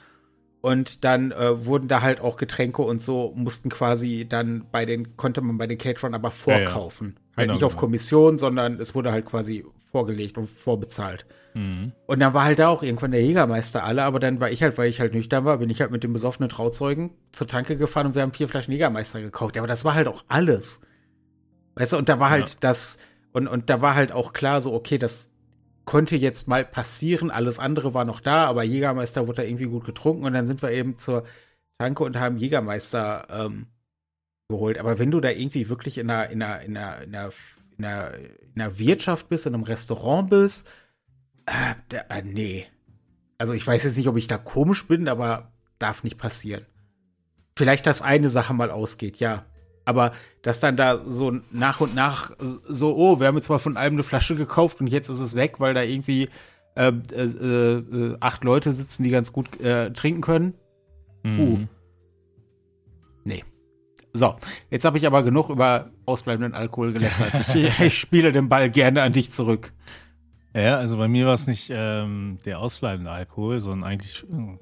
Und 0.63 1.05
dann 1.05 1.33
äh, 1.33 1.67
wurden 1.67 1.87
da 1.87 2.01
halt 2.01 2.21
auch 2.21 2.39
Getränke 2.39 2.83
und 2.83 3.03
so, 3.03 3.33
mussten 3.37 3.69
quasi 3.69 4.27
dann 4.29 4.67
bei 4.73 4.87
den, 4.87 5.17
konnte 5.17 5.43
man 5.43 5.59
bei 5.59 5.67
den 5.67 5.79
Caterern 5.79 6.15
aber 6.15 6.31
vorkaufen. 6.31 7.09
Ja, 7.09 7.21
ja. 7.21 7.26
Halt 7.37 7.47
genau, 7.47 7.53
nicht 7.53 7.65
auf 7.65 7.73
genau. 7.73 7.81
Kommission, 7.81 8.39
sondern 8.39 8.81
es 8.81 8.95
wurde 8.95 9.13
halt 9.13 9.27
quasi 9.27 9.65
vorgelegt 9.91 10.39
und 10.39 10.49
vorbezahlt. 10.49 11.27
Mhm. 11.55 11.93
Und 12.07 12.21
dann 12.21 12.35
war 12.35 12.45
halt 12.45 12.59
da 12.59 12.69
auch 12.69 12.83
irgendwann 12.83 13.11
der 13.11 13.23
Jägermeister 13.23 13.85
alle, 13.85 14.05
aber 14.05 14.21
dann 14.21 14.41
war 14.41 14.51
ich 14.51 14.63
halt, 14.63 14.77
weil 14.79 14.89
ich 14.89 15.01
halt 15.01 15.15
nüchtern 15.15 15.45
war, 15.45 15.59
bin 15.59 15.71
ich 15.71 15.81
halt 15.81 15.91
mit 15.91 16.05
dem 16.05 16.13
besoffenen 16.13 16.49
Trauzeugen 16.49 17.11
zur 17.33 17.47
Tanke 17.47 17.77
gefahren 17.77 18.07
und 18.07 18.15
wir 18.15 18.23
haben 18.23 18.33
vier 18.33 18.49
Flaschen 18.49 18.73
Jägermeister 18.73 19.21
gekauft. 19.21 19.57
Aber 19.59 19.67
das 19.67 19.85
war 19.85 19.95
halt 19.95 20.09
auch 20.09 20.25
alles. 20.29 20.81
Weißt 21.75 21.93
du, 21.93 21.99
und 21.99 22.09
da 22.09 22.19
war 22.19 22.31
halt 22.31 22.51
ja. 22.51 22.57
das, 22.61 22.99
und, 23.33 23.49
und 23.49 23.69
da 23.69 23.83
war 23.83 23.95
halt 23.95 24.13
auch 24.13 24.33
klar 24.33 24.63
so, 24.63 24.73
okay, 24.73 24.97
das 24.97 25.31
konnte 25.85 26.17
jetzt 26.17 26.49
mal 26.49 26.65
passieren. 26.65 27.31
Alles 27.31 27.59
andere 27.59 27.95
war 27.95 28.05
noch 28.05 28.21
da, 28.21 28.47
aber 28.47 28.65
Jägermeister 28.65 29.27
wurde 29.27 29.43
da 29.43 29.49
irgendwie 29.49 29.67
gut 29.67 29.85
getrunken 29.85 30.25
und 30.25 30.33
dann 30.33 30.47
sind 30.47 30.63
wir 30.63 30.71
eben 30.71 30.97
zur 30.97 31.25
Tanke 31.79 32.03
und 32.03 32.19
haben 32.19 32.39
Jägermeister 32.39 33.29
ähm, 33.31 33.67
geholt. 34.49 34.79
Aber 34.79 34.99
wenn 34.99 35.11
du 35.11 35.21
da 35.21 35.31
irgendwie 35.31 35.69
wirklich 35.69 35.99
in 35.99 36.11
einer, 36.11 36.31
in 36.31 36.43
einer, 36.43 36.63
in 36.63 36.77
einer, 36.77 37.03
in 37.03 37.15
einer, 37.15 37.31
in 37.79 37.85
einer, 37.85 38.15
in 38.55 38.61
einer 38.63 38.79
Wirtschaft 38.79 39.29
bist, 39.29 39.47
in 39.47 39.55
einem 39.55 39.65
Restaurant 39.65 40.31
bist, 40.31 40.69
äh, 41.47 41.75
da, 41.89 41.99
äh, 42.15 42.23
nee. 42.23 42.67
Also 43.39 43.53
ich 43.53 43.67
weiß 43.67 43.85
jetzt 43.85 43.97
nicht, 43.97 44.09
ob 44.09 44.17
ich 44.17 44.29
da 44.29 44.39
komisch 44.39 44.87
bin, 44.87 45.09
aber 45.09 45.53
darf 45.79 46.05
nicht 46.05 46.19
passieren. 46.19 46.65
Vielleicht, 47.57 47.87
dass 47.87 48.03
eine 48.03 48.29
Sache 48.31 48.55
mal 48.55 48.71
ausgeht, 48.71 49.19
ja. 49.19 49.45
Aber 49.85 50.13
dass 50.43 50.59
dann 50.59 50.77
da 50.77 51.05
so 51.07 51.39
nach 51.53 51.81
und 51.81 51.95
nach 51.95 52.33
so, 52.41 52.97
oh, 52.97 53.21
wir 53.21 53.29
haben 53.29 53.37
jetzt 53.37 53.49
mal 53.49 53.59
von 53.59 53.77
allem 53.77 53.95
eine 53.95 54.03
Flasche 54.03 54.35
gekauft 54.35 54.81
und 54.81 54.89
jetzt 54.89 55.09
ist 55.09 55.21
es 55.21 55.37
weg, 55.37 55.61
weil 55.61 55.75
da 55.75 55.83
irgendwie 55.83 56.29
äh, 56.75 56.93
äh, 57.13 57.23
äh, 57.23 58.17
acht 58.21 58.43
Leute 58.43 58.73
sitzen, 58.73 59.03
die 59.03 59.11
ganz 59.11 59.33
gut 59.33 59.61
äh, 59.61 59.93
trinken 59.93 60.23
können. 60.23 60.55
Mhm. 61.23 61.41
Uh. 61.41 61.67
Nee. 63.25 63.45
So, 64.17 64.37
jetzt 64.71 64.85
habe 64.85 64.97
ich 64.97 65.07
aber 65.07 65.23
genug 65.23 65.51
über 65.51 65.91
ausbleibenden 66.07 66.55
Alkohol 66.55 66.93
gelästert. 66.93 67.55
ich, 67.55 67.81
ich, 67.81 67.99
spiele 67.99 68.33
den 68.33 68.49
Ball 68.49 68.71
gerne 68.71 69.03
an 69.03 69.13
dich 69.13 69.33
zurück. 69.33 69.73
Ja, 70.55 70.79
also 70.79 70.97
bei 70.97 71.07
mir 71.07 71.27
war 71.27 71.35
es 71.35 71.47
nicht 71.47 71.71
ähm, 71.71 72.39
der 72.47 72.61
ausbleibende 72.61 73.11
Alkohol, 73.11 73.61
sondern 73.61 73.85
eigentlich, 73.89 74.25
hm, 74.29 74.59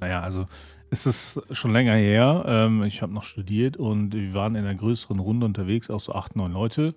naja, 0.00 0.20
also 0.20 0.46
ist 0.90 1.06
es 1.06 1.40
schon 1.50 1.72
länger 1.72 1.96
her. 1.96 2.44
Ähm, 2.46 2.82
ich 2.84 3.02
habe 3.02 3.12
noch 3.12 3.24
studiert 3.24 3.76
und 3.76 4.14
wir 4.14 4.32
waren 4.32 4.54
in 4.54 4.64
einer 4.64 4.74
größeren 4.74 5.18
Runde 5.18 5.44
unterwegs, 5.44 5.90
auch 5.90 6.00
so 6.00 6.14
acht, 6.14 6.34
neun 6.34 6.52
Leute. 6.52 6.94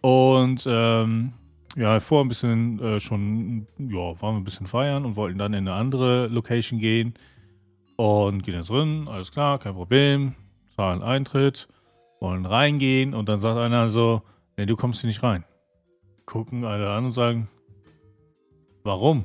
Und 0.00 0.64
ähm, 0.66 1.34
ja, 1.76 2.00
vor 2.00 2.24
ein 2.24 2.28
bisschen 2.28 2.80
äh, 2.80 2.98
schon, 2.98 3.66
ja, 3.78 4.20
waren 4.20 4.34
wir 4.34 4.40
ein 4.40 4.44
bisschen 4.44 4.66
feiern 4.66 5.04
und 5.04 5.14
wollten 5.14 5.38
dann 5.38 5.52
in 5.52 5.68
eine 5.68 5.76
andere 5.76 6.26
Location 6.26 6.80
gehen. 6.80 7.14
Und 7.96 8.42
gehen 8.42 8.54
jetzt 8.54 8.68
drin, 8.68 9.06
alles 9.08 9.30
klar, 9.30 9.58
kein 9.58 9.74
Problem. 9.74 10.34
Zahlen 10.76 11.02
Eintritt, 11.02 11.68
wollen 12.20 12.46
reingehen 12.46 13.14
und 13.14 13.28
dann 13.28 13.40
sagt 13.40 13.58
einer 13.58 13.88
so, 13.88 14.22
nee, 14.56 14.66
du 14.66 14.76
kommst 14.76 15.00
hier 15.00 15.08
nicht 15.08 15.22
rein. 15.22 15.44
Gucken 16.26 16.64
alle 16.64 16.90
an 16.90 17.06
und 17.06 17.12
sagen, 17.12 17.48
warum? 18.84 19.24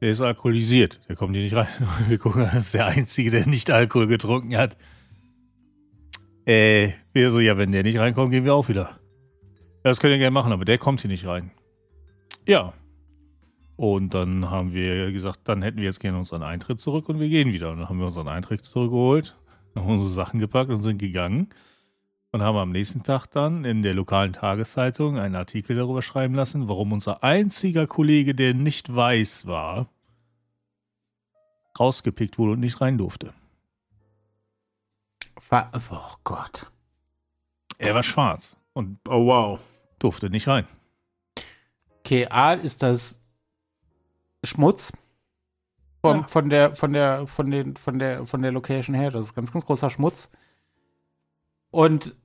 Der 0.00 0.10
ist 0.10 0.20
alkoholisiert, 0.20 1.00
der 1.08 1.16
kommt 1.16 1.34
hier 1.34 1.44
nicht 1.44 1.54
rein. 1.54 1.68
Wir 2.08 2.18
gucken, 2.18 2.42
das 2.42 2.66
ist 2.66 2.74
der 2.74 2.86
Einzige, 2.86 3.30
der 3.30 3.46
nicht 3.46 3.70
Alkohol 3.70 4.06
getrunken 4.06 4.56
hat. 4.56 4.76
Äh, 6.46 6.94
wir 7.12 7.30
so, 7.30 7.38
ja, 7.38 7.58
wenn 7.58 7.70
der 7.70 7.82
nicht 7.82 7.98
reinkommt, 7.98 8.32
gehen 8.32 8.44
wir 8.44 8.54
auch 8.54 8.68
wieder. 8.68 8.98
Das 9.82 10.00
könnt 10.00 10.12
ihr 10.12 10.18
gerne 10.18 10.32
machen, 10.32 10.52
aber 10.52 10.64
der 10.64 10.78
kommt 10.78 11.00
hier 11.02 11.10
nicht 11.10 11.26
rein. 11.26 11.50
Ja. 12.46 12.72
Und 13.76 14.14
dann 14.14 14.50
haben 14.50 14.72
wir 14.72 15.12
gesagt, 15.12 15.40
dann 15.44 15.62
hätten 15.62 15.78
wir 15.78 15.84
jetzt 15.84 16.00
gerne 16.00 16.18
unseren 16.18 16.42
Eintritt 16.42 16.80
zurück 16.80 17.08
und 17.08 17.20
wir 17.20 17.28
gehen 17.28 17.52
wieder. 17.52 17.70
Und 17.70 17.78
dann 17.78 17.88
haben 17.88 17.98
wir 17.98 18.06
unseren 18.06 18.28
Eintritt 18.28 18.64
zurückgeholt, 18.64 19.36
haben 19.74 19.88
unsere 19.88 20.10
Sachen 20.10 20.40
gepackt 20.40 20.70
und 20.70 20.82
sind 20.82 20.98
gegangen. 20.98 21.48
Und 22.32 22.42
haben 22.42 22.58
am 22.58 22.70
nächsten 22.70 23.02
Tag 23.02 23.26
dann 23.26 23.64
in 23.64 23.82
der 23.82 23.92
lokalen 23.92 24.32
Tageszeitung 24.32 25.18
einen 25.18 25.34
Artikel 25.34 25.74
darüber 25.74 26.00
schreiben 26.00 26.34
lassen, 26.34 26.68
warum 26.68 26.92
unser 26.92 27.24
einziger 27.24 27.88
Kollege, 27.88 28.36
der 28.36 28.54
nicht 28.54 28.94
weiß 28.94 29.46
war, 29.46 29.88
rausgepickt 31.78 32.38
wurde 32.38 32.52
und 32.52 32.60
nicht 32.60 32.80
rein 32.80 32.98
durfte. 32.98 33.32
Oh 35.50 36.14
Gott. 36.22 36.70
Er 37.78 37.94
war 37.94 38.04
schwarz 38.04 38.56
und 38.74 38.98
oh 39.08 39.26
wow. 39.26 39.60
durfte 39.98 40.30
nicht 40.30 40.46
rein. 40.46 40.68
Okay, 42.00 42.26
A 42.28 42.52
ist 42.52 42.82
das 42.82 43.20
Schmutz 44.44 44.92
von, 46.00 46.20
ja. 46.20 46.26
von 46.26 46.48
der 46.50 46.74
von 46.74 46.92
der 46.92 47.26
von 47.26 47.50
den 47.50 47.76
von 47.76 47.98
der 47.98 48.26
von 48.26 48.42
der 48.42 48.52
Location 48.52 48.94
her, 48.94 49.10
das 49.10 49.26
ist 49.26 49.34
ganz 49.34 49.52
ganz 49.52 49.66
großer 49.66 49.90
Schmutz. 49.90 50.30
Und 51.70 52.16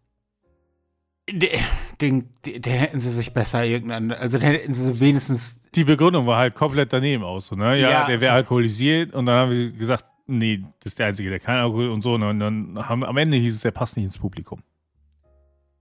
den, 1.27 1.59
den, 2.01 2.29
den, 2.45 2.73
hätten 2.73 2.99
sie 2.99 3.09
sich 3.09 3.33
besser 3.33 3.65
irgendeinen, 3.65 4.11
also 4.11 4.37
den 4.37 4.51
hätten 4.51 4.73
sie 4.73 4.99
wenigstens. 4.99 5.69
Die 5.71 5.83
Begründung 5.83 6.27
war 6.27 6.37
halt 6.37 6.53
komplett 6.53 6.93
daneben 6.93 7.23
aus, 7.23 7.47
so, 7.47 7.55
ne? 7.55 7.79
Ja, 7.79 7.89
ja 7.89 8.05
der 8.05 8.21
wäre 8.21 8.33
alkoholisiert 8.33 9.13
und 9.13 9.25
dann 9.25 9.35
haben 9.35 9.51
wir 9.51 9.71
gesagt, 9.71 10.05
nee, 10.27 10.63
das 10.79 10.93
ist 10.93 10.99
der 10.99 11.07
Einzige, 11.07 11.29
der 11.29 11.39
kein 11.39 11.57
Alkohol 11.57 11.89
und 11.89 12.01
so. 12.01 12.13
Und 12.13 12.39
dann 12.39 12.77
haben 12.77 13.03
am 13.03 13.17
Ende 13.17 13.37
hieß 13.37 13.55
es, 13.55 13.61
der 13.61 13.71
passt 13.71 13.95
nicht 13.97 14.05
ins 14.05 14.17
Publikum. 14.17 14.61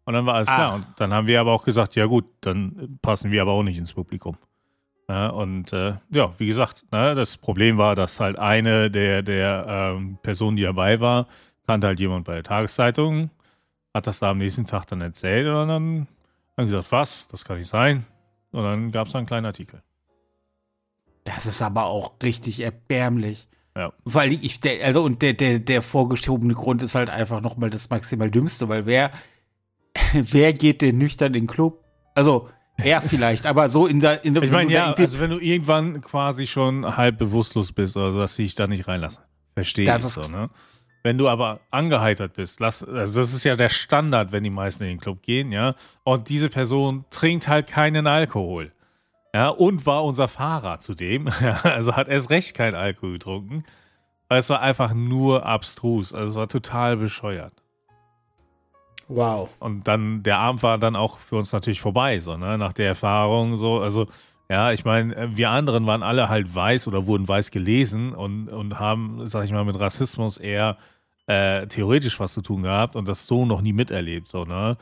Und 0.06 0.14
dann 0.14 0.26
war 0.26 0.34
alles 0.34 0.48
ah. 0.48 0.54
klar. 0.54 0.74
Und 0.74 0.86
dann 0.96 1.12
haben 1.12 1.26
wir 1.26 1.40
aber 1.40 1.52
auch 1.52 1.64
gesagt, 1.64 1.94
ja 1.94 2.06
gut, 2.06 2.26
dann 2.40 2.98
passen 3.02 3.30
wir 3.30 3.42
aber 3.42 3.52
auch 3.52 3.62
nicht 3.62 3.78
ins 3.78 3.92
Publikum. 3.92 4.36
Ja, 5.08 5.28
und 5.28 5.72
äh, 5.72 5.94
ja, 6.10 6.32
wie 6.38 6.46
gesagt, 6.46 6.86
ne, 6.90 7.14
das 7.14 7.36
Problem 7.36 7.76
war, 7.76 7.94
dass 7.94 8.20
halt 8.20 8.38
eine 8.38 8.90
der, 8.90 9.22
der 9.22 9.66
ähm, 9.68 10.18
Personen, 10.22 10.56
die 10.56 10.62
dabei 10.62 11.00
war, 11.00 11.28
kannte 11.66 11.86
halt 11.86 12.00
jemand 12.00 12.24
bei 12.24 12.34
der 12.34 12.44
Tageszeitung 12.44 13.30
hat 13.94 14.08
das 14.08 14.18
da 14.18 14.30
am 14.30 14.38
nächsten 14.38 14.66
Tag 14.66 14.86
dann 14.86 15.00
erzählt 15.00 15.46
und 15.46 15.68
dann 15.68 16.08
haben 16.56 16.66
gesagt, 16.66 16.90
was, 16.90 17.28
das 17.28 17.44
kann 17.44 17.58
nicht 17.58 17.70
sein. 17.70 18.04
Und 18.50 18.64
dann 18.64 18.92
gab 18.92 19.06
es 19.06 19.14
einen 19.14 19.26
kleinen 19.26 19.46
Artikel. 19.46 19.82
Das 21.24 21.46
ist 21.46 21.62
aber 21.62 21.86
auch 21.86 22.14
richtig 22.22 22.60
erbärmlich. 22.60 23.48
Ja. 23.76 23.92
Weil 24.04 24.32
ich, 24.32 24.60
der, 24.60 24.84
also 24.84 25.02
und 25.02 25.22
der, 25.22 25.32
der, 25.32 25.58
der 25.58 25.82
vorgeschobene 25.82 26.54
Grund 26.54 26.82
ist 26.82 26.94
halt 26.94 27.08
einfach 27.08 27.40
nochmal 27.40 27.70
das 27.70 27.90
maximal 27.90 28.30
dümmste, 28.30 28.68
weil 28.68 28.86
wer, 28.86 29.12
wer 30.12 30.52
geht 30.52 30.82
denn 30.82 30.98
nüchtern 30.98 31.28
in 31.28 31.44
den 31.44 31.46
Club? 31.46 31.84
Also, 32.14 32.48
er 32.76 33.02
vielleicht, 33.02 33.46
aber 33.46 33.68
so 33.68 33.86
in 33.86 34.00
der, 34.00 34.24
in 34.24 34.34
der 34.34 34.42
Ich 34.42 34.50
meine, 34.50 34.72
ja, 34.72 34.92
also 34.92 35.20
wenn 35.20 35.30
du 35.30 35.38
irgendwann 35.38 36.00
quasi 36.00 36.46
schon 36.46 36.96
halb 36.96 37.18
bewusstlos 37.18 37.72
bist, 37.72 37.96
also 37.96 38.18
dass 38.18 38.34
sie 38.34 38.44
dich 38.44 38.54
da 38.54 38.66
nicht 38.66 38.88
reinlassen. 38.88 39.22
Verstehe 39.54 39.84
ich 39.84 40.02
so, 40.02 40.26
ne? 40.28 40.50
Wenn 41.04 41.18
du 41.18 41.28
aber 41.28 41.60
angeheitert 41.70 42.32
bist, 42.32 42.60
lass, 42.60 42.82
also 42.82 43.20
das 43.20 43.34
ist 43.34 43.44
ja 43.44 43.56
der 43.56 43.68
Standard, 43.68 44.32
wenn 44.32 44.42
die 44.42 44.50
meisten 44.50 44.84
in 44.84 44.90
den 44.90 45.00
Club 45.00 45.22
gehen, 45.22 45.52
ja. 45.52 45.74
Und 46.02 46.30
diese 46.30 46.48
Person 46.48 47.04
trinkt 47.10 47.46
halt 47.46 47.66
keinen 47.66 48.06
Alkohol. 48.06 48.72
Ja, 49.34 49.48
und 49.48 49.84
war 49.84 50.04
unser 50.04 50.28
Fahrer 50.28 50.78
zudem. 50.78 51.28
also 51.62 51.94
hat 51.94 52.08
erst 52.08 52.30
recht 52.30 52.54
keinen 52.54 52.74
Alkohol 52.74 53.14
getrunken. 53.14 53.64
Es 54.30 54.48
war 54.48 54.60
einfach 54.60 54.94
nur 54.94 55.44
abstrus. 55.44 56.14
Also 56.14 56.30
es 56.30 56.34
war 56.36 56.48
total 56.48 56.96
bescheuert. 56.96 57.52
Wow. 59.08 59.54
Und 59.60 59.86
dann, 59.86 60.22
der 60.22 60.38
Abend 60.38 60.62
war 60.62 60.78
dann 60.78 60.96
auch 60.96 61.18
für 61.18 61.36
uns 61.36 61.52
natürlich 61.52 61.80
vorbei, 61.80 62.20
so, 62.20 62.36
ne? 62.36 62.56
Nach 62.58 62.72
der 62.72 62.86
Erfahrung, 62.86 63.56
so, 63.56 63.80
also, 63.80 64.06
ja, 64.48 64.72
ich 64.72 64.84
meine, 64.84 65.36
wir 65.36 65.50
anderen 65.50 65.86
waren 65.86 66.02
alle 66.02 66.28
halt 66.28 66.54
weiß 66.54 66.86
oder 66.86 67.06
wurden 67.06 67.26
weiß 67.28 67.50
gelesen 67.50 68.14
und, 68.14 68.48
und 68.48 68.78
haben, 68.78 69.26
sag 69.26 69.44
ich 69.44 69.52
mal, 69.52 69.64
mit 69.64 69.78
Rassismus 69.78 70.36
eher 70.36 70.76
äh, 71.26 71.66
theoretisch 71.66 72.20
was 72.20 72.34
zu 72.34 72.42
tun 72.42 72.62
gehabt 72.62 72.96
und 72.96 73.06
das 73.08 73.26
so 73.26 73.46
noch 73.46 73.60
nie 73.60 73.72
miterlebt, 73.72 74.28
so, 74.28 74.44
ne? 74.44 74.76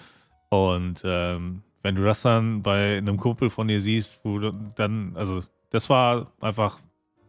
Und 0.50 1.02
ähm, 1.04 1.62
wenn 1.82 1.94
du 1.94 2.04
das 2.04 2.22
dann 2.22 2.62
bei 2.62 2.98
einem 2.98 3.16
Kumpel 3.16 3.50
von 3.50 3.68
dir 3.68 3.80
siehst, 3.80 4.20
wo 4.22 4.38
du 4.38 4.52
dann, 4.76 5.12
also 5.16 5.40
das 5.70 5.88
war 5.90 6.32
einfach 6.40 6.78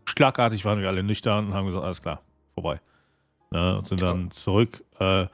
schlagartig, 0.06 0.66
waren 0.66 0.82
wir 0.82 0.90
alle 0.90 1.04
nüchtern 1.04 1.48
und 1.48 1.54
haben 1.54 1.68
gesagt, 1.68 1.86
alles 1.86 2.02
klar, 2.02 2.22
vorbei. 2.54 2.80
Ne? 3.52 3.78
Und 3.78 3.88
sind 3.88 4.02
dann 4.02 4.32
zurück. 4.32 4.84
Äh, 5.00 5.28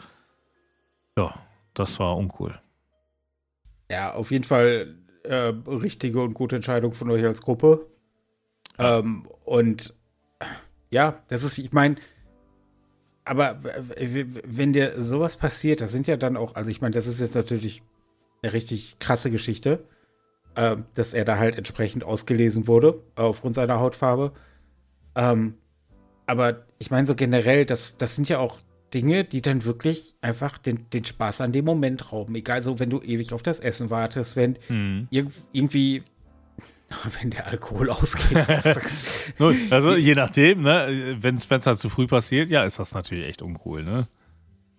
ja, 1.17 1.33
das 1.73 1.99
war 1.99 2.17
uncool. 2.17 2.59
Ja, 3.91 4.13
auf 4.13 4.31
jeden 4.31 4.43
Fall 4.43 4.97
äh, 5.23 5.53
richtige 5.67 6.21
und 6.21 6.33
gute 6.33 6.55
Entscheidung 6.55 6.93
von 6.93 7.09
euch 7.09 7.23
als 7.23 7.41
Gruppe. 7.41 7.87
Ähm, 8.77 9.27
und 9.45 9.95
ja, 10.91 11.23
das 11.27 11.43
ist, 11.43 11.57
ich 11.57 11.71
meine, 11.71 11.95
aber 13.25 13.59
wenn 13.93 14.73
dir 14.73 14.99
sowas 15.01 15.37
passiert, 15.37 15.81
das 15.81 15.91
sind 15.91 16.07
ja 16.07 16.17
dann 16.17 16.37
auch, 16.37 16.55
also 16.55 16.71
ich 16.71 16.81
meine, 16.81 16.95
das 16.95 17.05
ist 17.05 17.19
jetzt 17.19 17.35
natürlich 17.35 17.83
eine 18.41 18.53
richtig 18.53 18.97
krasse 18.99 19.29
Geschichte, 19.29 19.85
äh, 20.55 20.77
dass 20.95 21.13
er 21.13 21.25
da 21.25 21.37
halt 21.37 21.55
entsprechend 21.55 22.03
ausgelesen 22.03 22.67
wurde, 22.67 23.03
aufgrund 23.15 23.55
seiner 23.55 23.79
Hautfarbe. 23.79 24.33
Ähm, 25.15 25.55
aber 26.25 26.65
ich 26.79 26.89
meine, 26.89 27.05
so 27.05 27.15
generell, 27.15 27.65
das, 27.65 27.97
das 27.97 28.15
sind 28.15 28.29
ja 28.29 28.39
auch 28.39 28.59
Dinge, 28.93 29.23
die 29.23 29.41
dann 29.41 29.65
wirklich 29.65 30.15
einfach 30.21 30.57
den, 30.57 30.89
den 30.91 31.05
Spaß 31.05 31.41
an 31.41 31.51
dem 31.51 31.65
Moment 31.65 32.11
rauben. 32.11 32.35
Egal, 32.35 32.61
so 32.61 32.79
wenn 32.79 32.89
du 32.89 33.01
ewig 33.01 33.33
auf 33.33 33.43
das 33.43 33.59
Essen 33.59 33.89
wartest, 33.89 34.35
wenn 34.35 34.57
mhm. 34.69 35.07
irg 35.11 35.27
irgendwie 35.51 36.03
wenn 37.21 37.29
der 37.29 37.47
Alkohol 37.47 37.89
ausgeht. 37.89 38.37
also 39.69 39.95
je 39.95 40.15
nachdem, 40.15 40.63
ne? 40.63 41.17
Wenn 41.19 41.35
es 41.35 41.49
halt 41.49 41.79
zu 41.79 41.89
früh 41.89 42.07
passiert, 42.07 42.49
ja, 42.49 42.63
ist 42.63 42.79
das 42.79 42.93
natürlich 42.93 43.27
echt 43.27 43.41
uncool, 43.41 43.83
ne? 43.83 44.07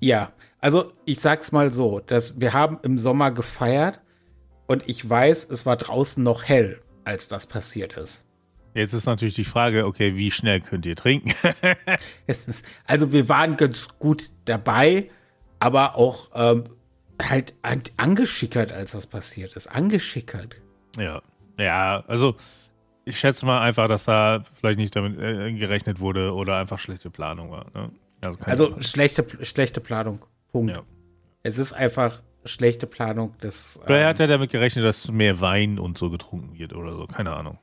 Ja, 0.01 0.33
also 0.61 0.93
ich 1.05 1.21
sag's 1.21 1.53
mal 1.53 1.73
so, 1.73 2.01
dass 2.01 2.41
wir 2.41 2.53
haben 2.53 2.79
im 2.83 2.99
Sommer 2.99 3.31
gefeiert 3.31 4.01
und 4.67 4.89
ich 4.89 5.09
weiß, 5.09 5.49
es 5.51 5.67
war 5.67 5.77
draußen 5.77 6.23
noch 6.23 6.45
hell, 6.45 6.81
als 7.05 7.29
das 7.29 7.47
passiert 7.47 7.97
ist. 7.97 8.27
Jetzt 8.75 8.93
ist 8.93 9.07
natürlich 9.07 9.35
die 9.35 9.45
Frage, 9.45 9.87
okay, 9.87 10.17
wie 10.17 10.31
schnell 10.31 10.61
könnt 10.61 10.87
ihr 10.87 10.97
trinken? 10.97 11.33
also 12.87 13.13
wir 13.13 13.29
waren 13.29 13.57
ganz 13.57 13.89
gut 13.99 14.31
dabei, 14.45 15.11
aber 15.59 15.97
auch 15.97 16.31
ähm, 16.35 16.65
halt 17.21 17.55
angeschickert, 17.97 18.73
als 18.73 18.93
das 18.93 19.07
passiert 19.07 19.55
ist. 19.55 19.67
Angeschickert. 19.67 20.57
Ja. 20.99 21.23
Ja, 21.59 22.05
also 22.07 22.37
ich 23.05 23.19
schätze 23.19 23.45
mal 23.45 23.61
einfach, 23.61 23.89
dass 23.89 24.05
da 24.05 24.45
vielleicht 24.59 24.79
nicht 24.79 24.95
damit 24.95 25.19
äh, 25.19 25.53
gerechnet 25.53 26.01
wurde 26.01 26.33
oder 26.33 26.57
einfach 26.57 26.79
schlechte 26.79 27.11
Planung 27.11 27.51
war. 27.51 27.67
Ne? 27.75 27.91
Also, 28.23 28.39
also 28.45 28.83
schlechte, 28.83 29.27
schlechte 29.45 29.81
Planung. 29.81 30.25
Punkt. 30.53 30.77
Ja. 30.77 30.83
Es 31.43 31.59
ist 31.59 31.73
einfach 31.73 32.23
schlechte 32.45 32.87
Planung 32.87 33.37
des. 33.39 33.81
Vielleicht 33.85 34.03
ähm, 34.03 34.09
hat 34.09 34.21
er 34.21 34.27
damit 34.27 34.51
gerechnet, 34.51 34.85
dass 34.85 35.11
mehr 35.11 35.41
Wein 35.41 35.79
und 35.79 35.99
so 35.99 36.11
getrunken 36.11 36.59
wird 36.59 36.75
oder 36.75 36.93
so. 36.93 37.07
Keine 37.07 37.35
Ahnung. 37.35 37.59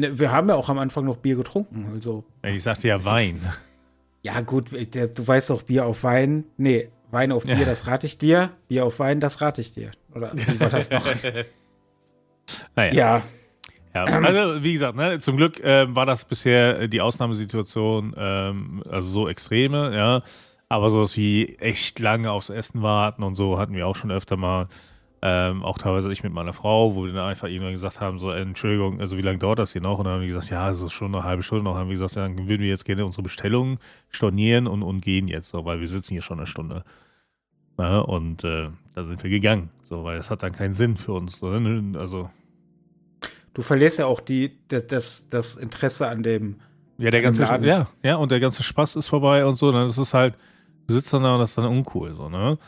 Ne, 0.00 0.18
wir 0.18 0.32
haben 0.32 0.48
ja 0.48 0.54
auch 0.54 0.68
am 0.68 0.78
Anfang 0.78 1.04
noch 1.04 1.16
Bier 1.16 1.36
getrunken. 1.36 1.86
Also. 1.92 2.24
Ich 2.42 2.62
sagte 2.62 2.88
ja 2.88 3.04
Wein. 3.04 3.40
Ja, 4.22 4.42
gut, 4.42 4.70
du 4.70 5.28
weißt 5.28 5.48
doch, 5.48 5.62
Bier 5.62 5.86
auf 5.86 6.04
Wein. 6.04 6.44
Nee, 6.58 6.90
Wein 7.10 7.32
auf 7.32 7.44
Bier, 7.44 7.56
ja. 7.56 7.64
das 7.64 7.86
rate 7.86 8.06
ich 8.06 8.18
dir. 8.18 8.50
Bier 8.68 8.84
auf 8.84 8.98
Wein, 8.98 9.18
das 9.18 9.40
rate 9.40 9.62
ich 9.62 9.72
dir. 9.72 9.92
Oder 10.14 10.32
wie 10.34 10.60
war 10.60 10.68
das 10.68 10.90
noch? 10.90 11.06
naja. 12.76 12.92
Ja. 12.92 13.22
Ja, 13.94 14.04
also 14.04 14.62
wie 14.62 14.74
gesagt, 14.74 14.94
ne, 14.94 15.18
zum 15.20 15.38
Glück 15.38 15.58
äh, 15.60 15.92
war 15.94 16.04
das 16.04 16.26
bisher 16.26 16.86
die 16.86 17.00
Ausnahmesituation, 17.00 18.14
ähm, 18.16 18.84
also 18.90 19.08
so 19.08 19.26
extreme, 19.26 19.96
ja. 19.96 20.22
Aber 20.68 20.90
sowas 20.90 21.16
wie 21.16 21.56
echt 21.56 21.98
lange 21.98 22.30
aufs 22.30 22.50
Essen 22.50 22.82
warten 22.82 23.22
und 23.22 23.34
so 23.34 23.58
hatten 23.58 23.74
wir 23.74 23.86
auch 23.86 23.96
schon 23.96 24.12
öfter 24.12 24.36
mal. 24.36 24.68
Ähm, 25.22 25.62
auch 25.62 25.76
teilweise 25.76 26.10
ich 26.10 26.22
mit 26.22 26.32
meiner 26.32 26.54
Frau, 26.54 26.94
wo 26.94 27.04
wir 27.04 27.12
dann 27.12 27.28
einfach 27.28 27.46
irgendwann 27.46 27.72
gesagt 27.72 28.00
haben, 28.00 28.18
so, 28.18 28.30
Entschuldigung, 28.30 29.00
also 29.00 29.18
wie 29.18 29.22
lange 29.22 29.38
dauert 29.38 29.58
das 29.58 29.72
hier 29.72 29.82
noch? 29.82 29.98
Und 29.98 30.06
dann 30.06 30.14
haben 30.14 30.20
wir 30.22 30.28
gesagt, 30.28 30.48
ja, 30.48 30.70
es 30.70 30.80
ist 30.80 30.92
schon 30.92 31.14
eine 31.14 31.24
halbe 31.24 31.42
Stunde 31.42 31.64
noch. 31.64 31.72
Dann 31.72 31.80
haben 31.80 31.88
wir 31.88 31.96
gesagt, 31.96 32.14
ja, 32.14 32.22
dann 32.22 32.48
würden 32.48 32.62
wir 32.62 32.68
jetzt 32.68 32.86
gerne 32.86 33.04
unsere 33.04 33.22
Bestellung 33.22 33.78
stornieren 34.08 34.66
und, 34.66 34.82
und 34.82 35.02
gehen 35.02 35.28
jetzt, 35.28 35.50
so, 35.50 35.64
weil 35.66 35.80
wir 35.80 35.88
sitzen 35.88 36.12
hier 36.12 36.22
schon 36.22 36.38
eine 36.38 36.46
Stunde. 36.46 36.84
Ja, 37.78 37.98
und 37.98 38.44
äh, 38.44 38.70
da 38.94 39.04
sind 39.04 39.22
wir 39.22 39.30
gegangen, 39.30 39.68
so, 39.88 40.04
weil 40.04 40.18
es 40.18 40.30
hat 40.30 40.42
dann 40.42 40.52
keinen 40.52 40.72
Sinn 40.72 40.96
für 40.96 41.12
uns. 41.12 41.38
So, 41.38 41.50
ne? 41.50 41.98
Also. 41.98 42.30
Du 43.52 43.60
verlierst 43.60 43.98
ja 43.98 44.06
auch 44.06 44.20
die, 44.20 44.58
das, 44.68 45.28
das 45.28 45.58
Interesse 45.58 46.08
an 46.08 46.22
dem. 46.22 46.56
Ja, 46.96 47.10
der 47.10 47.22
ganze, 47.22 47.42
ja, 47.42 47.88
ja, 48.02 48.16
und 48.16 48.30
der 48.30 48.40
ganze 48.40 48.62
Spaß 48.62 48.96
ist 48.96 49.08
vorbei 49.08 49.44
und 49.44 49.56
so. 49.56 49.70
Dann 49.70 49.88
ist 49.88 49.98
es 49.98 50.14
halt, 50.14 50.34
du 50.86 50.94
sitzt 50.94 51.12
dann 51.12 51.22
da 51.22 51.34
und 51.34 51.40
das 51.40 51.50
ist 51.50 51.58
dann 51.58 51.66
uncool, 51.66 52.14
so, 52.14 52.28
ne? 52.28 52.58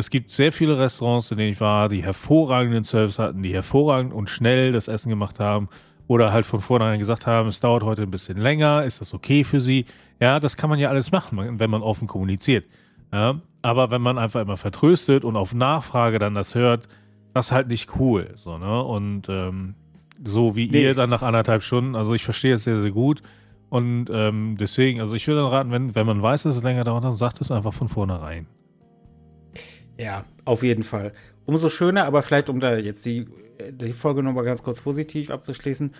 Es 0.00 0.08
gibt 0.08 0.30
sehr 0.30 0.50
viele 0.50 0.78
Restaurants, 0.78 1.30
in 1.30 1.36
denen 1.36 1.52
ich 1.52 1.60
war, 1.60 1.90
die 1.90 2.02
hervorragenden 2.02 2.84
Service 2.84 3.18
hatten, 3.18 3.42
die 3.42 3.52
hervorragend 3.52 4.14
und 4.14 4.30
schnell 4.30 4.72
das 4.72 4.88
Essen 4.88 5.10
gemacht 5.10 5.38
haben 5.38 5.68
oder 6.06 6.32
halt 6.32 6.46
von 6.46 6.62
vornherein 6.62 6.98
gesagt 6.98 7.26
haben, 7.26 7.50
es 7.50 7.60
dauert 7.60 7.82
heute 7.82 8.02
ein 8.02 8.10
bisschen 8.10 8.38
länger, 8.38 8.84
ist 8.84 9.02
das 9.02 9.12
okay 9.12 9.44
für 9.44 9.60
Sie? 9.60 9.84
Ja, 10.18 10.40
das 10.40 10.56
kann 10.56 10.70
man 10.70 10.78
ja 10.78 10.88
alles 10.88 11.12
machen, 11.12 11.58
wenn 11.58 11.68
man 11.68 11.82
offen 11.82 12.08
kommuniziert. 12.08 12.64
Ja, 13.12 13.42
aber 13.60 13.90
wenn 13.90 14.00
man 14.00 14.16
einfach 14.16 14.40
immer 14.40 14.56
vertröstet 14.56 15.22
und 15.22 15.36
auf 15.36 15.52
Nachfrage 15.52 16.18
dann 16.18 16.34
das 16.34 16.54
hört, 16.54 16.88
das 17.34 17.48
ist 17.48 17.52
halt 17.52 17.68
nicht 17.68 17.90
cool. 18.00 18.32
So, 18.36 18.56
ne? 18.56 18.82
Und 18.82 19.28
ähm, 19.28 19.74
so 20.24 20.56
wie 20.56 20.66
nee. 20.70 20.82
ihr 20.82 20.94
dann 20.94 21.10
nach 21.10 21.22
anderthalb 21.22 21.62
Stunden, 21.62 21.94
also 21.94 22.14
ich 22.14 22.24
verstehe 22.24 22.54
es 22.54 22.64
sehr, 22.64 22.80
sehr 22.80 22.90
gut. 22.90 23.22
Und 23.68 24.06
ähm, 24.10 24.56
deswegen, 24.58 25.02
also 25.02 25.14
ich 25.14 25.28
würde 25.28 25.42
dann 25.42 25.50
raten, 25.50 25.70
wenn, 25.72 25.94
wenn 25.94 26.06
man 26.06 26.22
weiß, 26.22 26.44
dass 26.44 26.56
es 26.56 26.62
länger 26.62 26.84
dauert, 26.84 27.04
dann 27.04 27.16
sagt 27.16 27.42
es 27.42 27.50
einfach 27.50 27.74
von 27.74 27.90
vornherein. 27.90 28.46
Ja, 30.00 30.24
auf 30.46 30.62
jeden 30.62 30.82
Fall. 30.82 31.12
Umso 31.44 31.68
schöner, 31.68 32.04
aber 32.06 32.22
vielleicht, 32.22 32.48
um 32.48 32.58
da 32.58 32.76
jetzt 32.78 33.04
die, 33.04 33.26
die 33.70 33.92
Folge 33.92 34.22
nochmal 34.22 34.44
ganz 34.44 34.62
kurz 34.62 34.80
positiv 34.80 35.30
abzuschließen, 35.30 35.92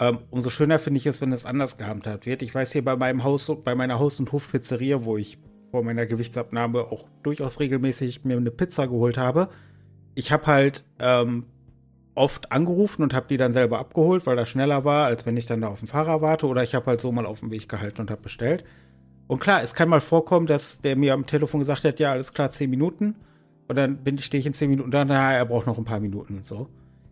ähm, 0.00 0.18
umso 0.30 0.48
schöner 0.48 0.78
finde 0.78 0.98
ich 0.98 1.06
es, 1.06 1.20
wenn 1.20 1.30
es 1.30 1.44
anders 1.44 1.76
gehandhabt 1.76 2.24
wird. 2.24 2.40
Ich 2.40 2.54
weiß 2.54 2.72
hier 2.72 2.82
bei 2.82 2.96
meinem 2.96 3.22
Haus, 3.22 3.52
bei 3.62 3.74
meiner 3.74 3.98
Haus- 3.98 4.18
und 4.18 4.32
Hofpizzeria, 4.32 5.04
wo 5.04 5.18
ich 5.18 5.36
vor 5.70 5.84
meiner 5.84 6.06
Gewichtsabnahme 6.06 6.80
auch 6.80 7.04
durchaus 7.22 7.60
regelmäßig 7.60 8.24
mir 8.24 8.38
eine 8.38 8.50
Pizza 8.50 8.86
geholt 8.86 9.18
habe. 9.18 9.50
Ich 10.14 10.32
habe 10.32 10.46
halt 10.46 10.84
ähm, 10.98 11.44
oft 12.14 12.50
angerufen 12.50 13.02
und 13.02 13.12
habe 13.12 13.26
die 13.28 13.36
dann 13.36 13.52
selber 13.52 13.78
abgeholt, 13.78 14.26
weil 14.26 14.36
das 14.36 14.48
schneller 14.48 14.84
war, 14.84 15.04
als 15.04 15.26
wenn 15.26 15.36
ich 15.36 15.46
dann 15.46 15.60
da 15.60 15.68
auf 15.68 15.80
den 15.80 15.88
Fahrer 15.88 16.22
warte. 16.22 16.46
Oder 16.46 16.62
ich 16.62 16.74
habe 16.74 16.86
halt 16.86 17.02
so 17.02 17.12
mal 17.12 17.26
auf 17.26 17.40
den 17.40 17.50
Weg 17.50 17.68
gehalten 17.68 18.00
und 18.00 18.10
habe 18.10 18.22
bestellt. 18.22 18.64
Und 19.26 19.40
klar, 19.40 19.62
es 19.62 19.74
kann 19.74 19.88
mal 19.88 20.00
vorkommen, 20.00 20.46
dass 20.46 20.80
der 20.80 20.96
mir 20.96 21.12
am 21.12 21.26
Telefon 21.26 21.60
gesagt 21.60 21.84
hat, 21.84 22.00
ja, 22.00 22.12
alles 22.12 22.32
klar, 22.32 22.48
zehn 22.50 22.70
Minuten. 22.70 23.16
Und 23.68 23.76
dann 23.76 23.98
bin 23.98 24.16
ich, 24.16 24.24
stehe 24.24 24.40
ich 24.40 24.46
in 24.46 24.54
zehn 24.54 24.70
Minuten 24.70 24.90
da, 24.90 25.04
naja, 25.04 25.38
er 25.38 25.46
braucht 25.46 25.66
noch 25.66 25.78
ein 25.78 25.84
paar 25.84 26.00
Minuten 26.00 26.36
und 26.36 26.44
so. 26.44 26.68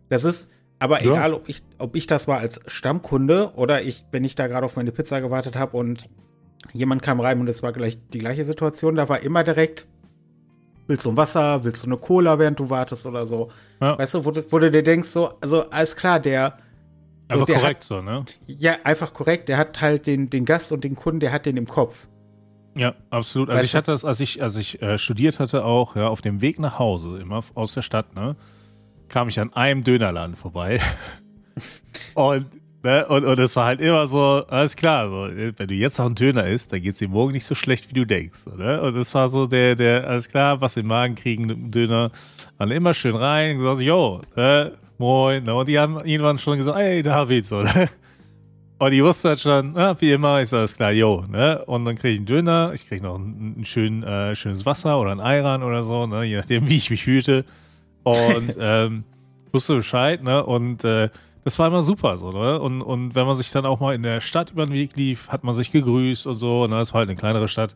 Das 0.09 0.23
ist, 0.23 0.51
aber 0.79 1.03
ja. 1.03 1.11
egal, 1.11 1.33
ob 1.33 1.49
ich, 1.49 1.63
ob 1.79 1.95
ich 1.95 2.07
das 2.07 2.27
war 2.27 2.39
als 2.39 2.59
Stammkunde 2.67 3.53
oder 3.55 3.81
ich, 3.83 4.05
wenn 4.11 4.23
ich 4.23 4.35
da 4.35 4.47
gerade 4.47 4.65
auf 4.65 4.75
meine 4.75 4.91
Pizza 4.91 5.21
gewartet 5.21 5.55
habe 5.55 5.77
und 5.77 6.09
jemand 6.73 7.01
kam 7.01 7.19
rein 7.19 7.39
und 7.39 7.47
es 7.47 7.63
war 7.63 7.73
gleich 7.73 7.97
die 8.09 8.19
gleiche 8.19 8.45
Situation, 8.45 8.95
da 8.95 9.09
war 9.09 9.21
immer 9.21 9.43
direkt, 9.43 9.87
willst 10.87 11.05
du 11.05 11.11
ein 11.11 11.17
Wasser, 11.17 11.63
willst 11.63 11.83
du 11.83 11.87
eine 11.87 11.97
Cola, 11.97 12.39
während 12.39 12.59
du 12.59 12.69
wartest 12.69 13.05
oder 13.05 13.25
so. 13.25 13.49
Ja. 13.81 13.97
Weißt 13.97 14.13
du, 14.13 14.25
wo, 14.25 14.33
wo 14.49 14.59
du 14.59 14.71
dir 14.71 14.83
denkst, 14.83 15.09
so, 15.09 15.39
also 15.41 15.69
alles 15.69 15.95
klar, 15.95 16.19
der. 16.19 16.57
Einfach 17.27 17.45
der 17.45 17.59
korrekt 17.59 17.83
hat, 17.83 17.87
so, 17.87 18.01
ne? 18.01 18.25
Ja, 18.47 18.77
einfach 18.83 19.13
korrekt. 19.13 19.49
Der 19.49 19.57
hat 19.57 19.81
halt 19.81 20.07
den, 20.07 20.29
den 20.29 20.45
Gast 20.45 20.71
und 20.71 20.83
den 20.83 20.95
Kunden, 20.95 21.21
der 21.21 21.31
hat 21.31 21.45
den 21.45 21.57
im 21.57 21.67
Kopf. 21.67 22.07
Ja, 22.75 22.95
absolut. 23.09 23.49
Also 23.49 23.59
weißt 23.59 23.69
ich 23.69 23.75
hatte 23.75 23.91
das, 23.91 24.03
als 24.03 24.19
ich, 24.19 24.41
als 24.41 24.55
ich 24.55 24.81
äh, 24.81 24.97
studiert 24.97 25.39
hatte, 25.39 25.63
auch, 25.65 25.95
ja, 25.95 26.07
auf 26.07 26.21
dem 26.21 26.41
Weg 26.41 26.59
nach 26.59 26.79
Hause, 26.79 27.19
immer 27.19 27.43
aus 27.53 27.73
der 27.73 27.83
Stadt, 27.83 28.15
ne, 28.15 28.35
kam 29.09 29.29
ich 29.29 29.39
an 29.39 29.53
einem 29.53 29.83
Dönerladen 29.83 30.35
vorbei. 30.35 30.81
und, 32.15 32.47
ne, 32.81 33.05
und, 33.07 33.25
und 33.25 33.39
es 33.39 33.55
war 33.55 33.65
halt 33.65 33.81
immer 33.81 34.07
so, 34.07 34.43
alles 34.47 34.75
klar, 34.75 35.07
so, 35.09 35.27
wenn 35.35 35.67
du 35.67 35.73
jetzt 35.75 35.99
noch 35.99 36.07
einen 36.07 36.15
Döner 36.15 36.47
isst, 36.47 36.73
dann 36.73 36.81
geht 36.81 36.93
es 36.93 36.99
dir 36.99 37.09
morgen 37.09 37.33
nicht 37.33 37.45
so 37.45 37.53
schlecht, 37.53 37.89
wie 37.89 37.93
du 37.93 38.05
denkst. 38.05 38.39
Ne? 38.57 38.81
Und 38.81 38.95
es 38.95 39.13
war 39.13 39.29
so 39.29 39.45
der, 39.45 39.75
der, 39.75 40.07
alles 40.09 40.27
klar, 40.27 40.59
was 40.59 40.75
im 40.75 40.87
Magen 40.87 41.15
kriegen, 41.15 41.69
Döner, 41.69 42.11
dann 42.57 42.71
immer 42.71 42.95
schön 42.95 43.15
rein 43.15 43.57
und 43.57 43.59
gesagt, 43.59 43.81
jo, 43.81 44.21
äh, 44.35 44.71
moin, 44.97 45.43
ne? 45.43 45.53
und 45.53 45.67
die 45.67 45.77
haben 45.77 46.03
irgendwann 46.03 46.39
schon 46.39 46.57
gesagt, 46.57 46.79
ey, 46.79 47.03
David, 47.03 47.45
so, 47.45 47.61
ne? 47.61 47.89
Und 48.79 48.91
ich 48.91 49.03
wusste 49.03 49.29
halt 49.29 49.39
schon, 49.39 49.75
ja, 49.75 49.99
wie 50.01 50.11
immer, 50.11 50.41
ich 50.41 50.49
sage, 50.49 50.65
ist 50.65 50.75
klar, 50.75 50.91
yo, 50.91 51.23
ne? 51.29 51.63
Und 51.65 51.85
dann 51.85 51.95
kriege 51.95 52.13
ich 52.13 52.19
einen 52.19 52.25
Döner, 52.25 52.71
ich 52.73 52.87
kriege 52.87 53.03
noch 53.03 53.17
ein, 53.17 53.61
ein 53.61 53.65
schön, 53.65 54.03
äh, 54.03 54.35
schönes 54.35 54.65
Wasser 54.65 54.99
oder 54.99 55.11
ein 55.11 55.21
Eiran 55.21 55.63
oder 55.63 55.83
so, 55.83 56.05
ne? 56.05 56.23
Je 56.23 56.37
nachdem, 56.37 56.67
wie 56.69 56.77
ich 56.77 56.89
mich 56.89 57.03
fühlte. 57.03 57.45
Und 58.03 58.55
ähm, 58.59 59.05
wusste 59.51 59.75
Bescheid, 59.75 60.23
ne? 60.23 60.45
Und 60.45 60.83
äh, 60.83 61.09
das 61.43 61.59
war 61.59 61.67
immer 61.67 61.83
super 61.83 62.17
so, 62.17 62.31
ne? 62.31 62.59
Und, 62.59 62.81
und 62.81 63.15
wenn 63.15 63.27
man 63.27 63.37
sich 63.37 63.51
dann 63.51 63.65
auch 63.65 63.79
mal 63.79 63.95
in 63.95 64.03
der 64.03 64.21
Stadt 64.21 64.51
über 64.51 64.65
den 64.65 64.73
Weg 64.73 64.95
lief, 64.95 65.29
hat 65.29 65.43
man 65.43 65.55
sich 65.55 65.71
gegrüßt 65.71 66.27
und 66.27 66.35
so, 66.35 66.67
ne? 66.67 66.77
Das 66.77 66.93
war 66.93 66.99
halt 66.99 67.09
eine 67.09 67.17
kleinere 67.17 67.47
Stadt. 67.47 67.75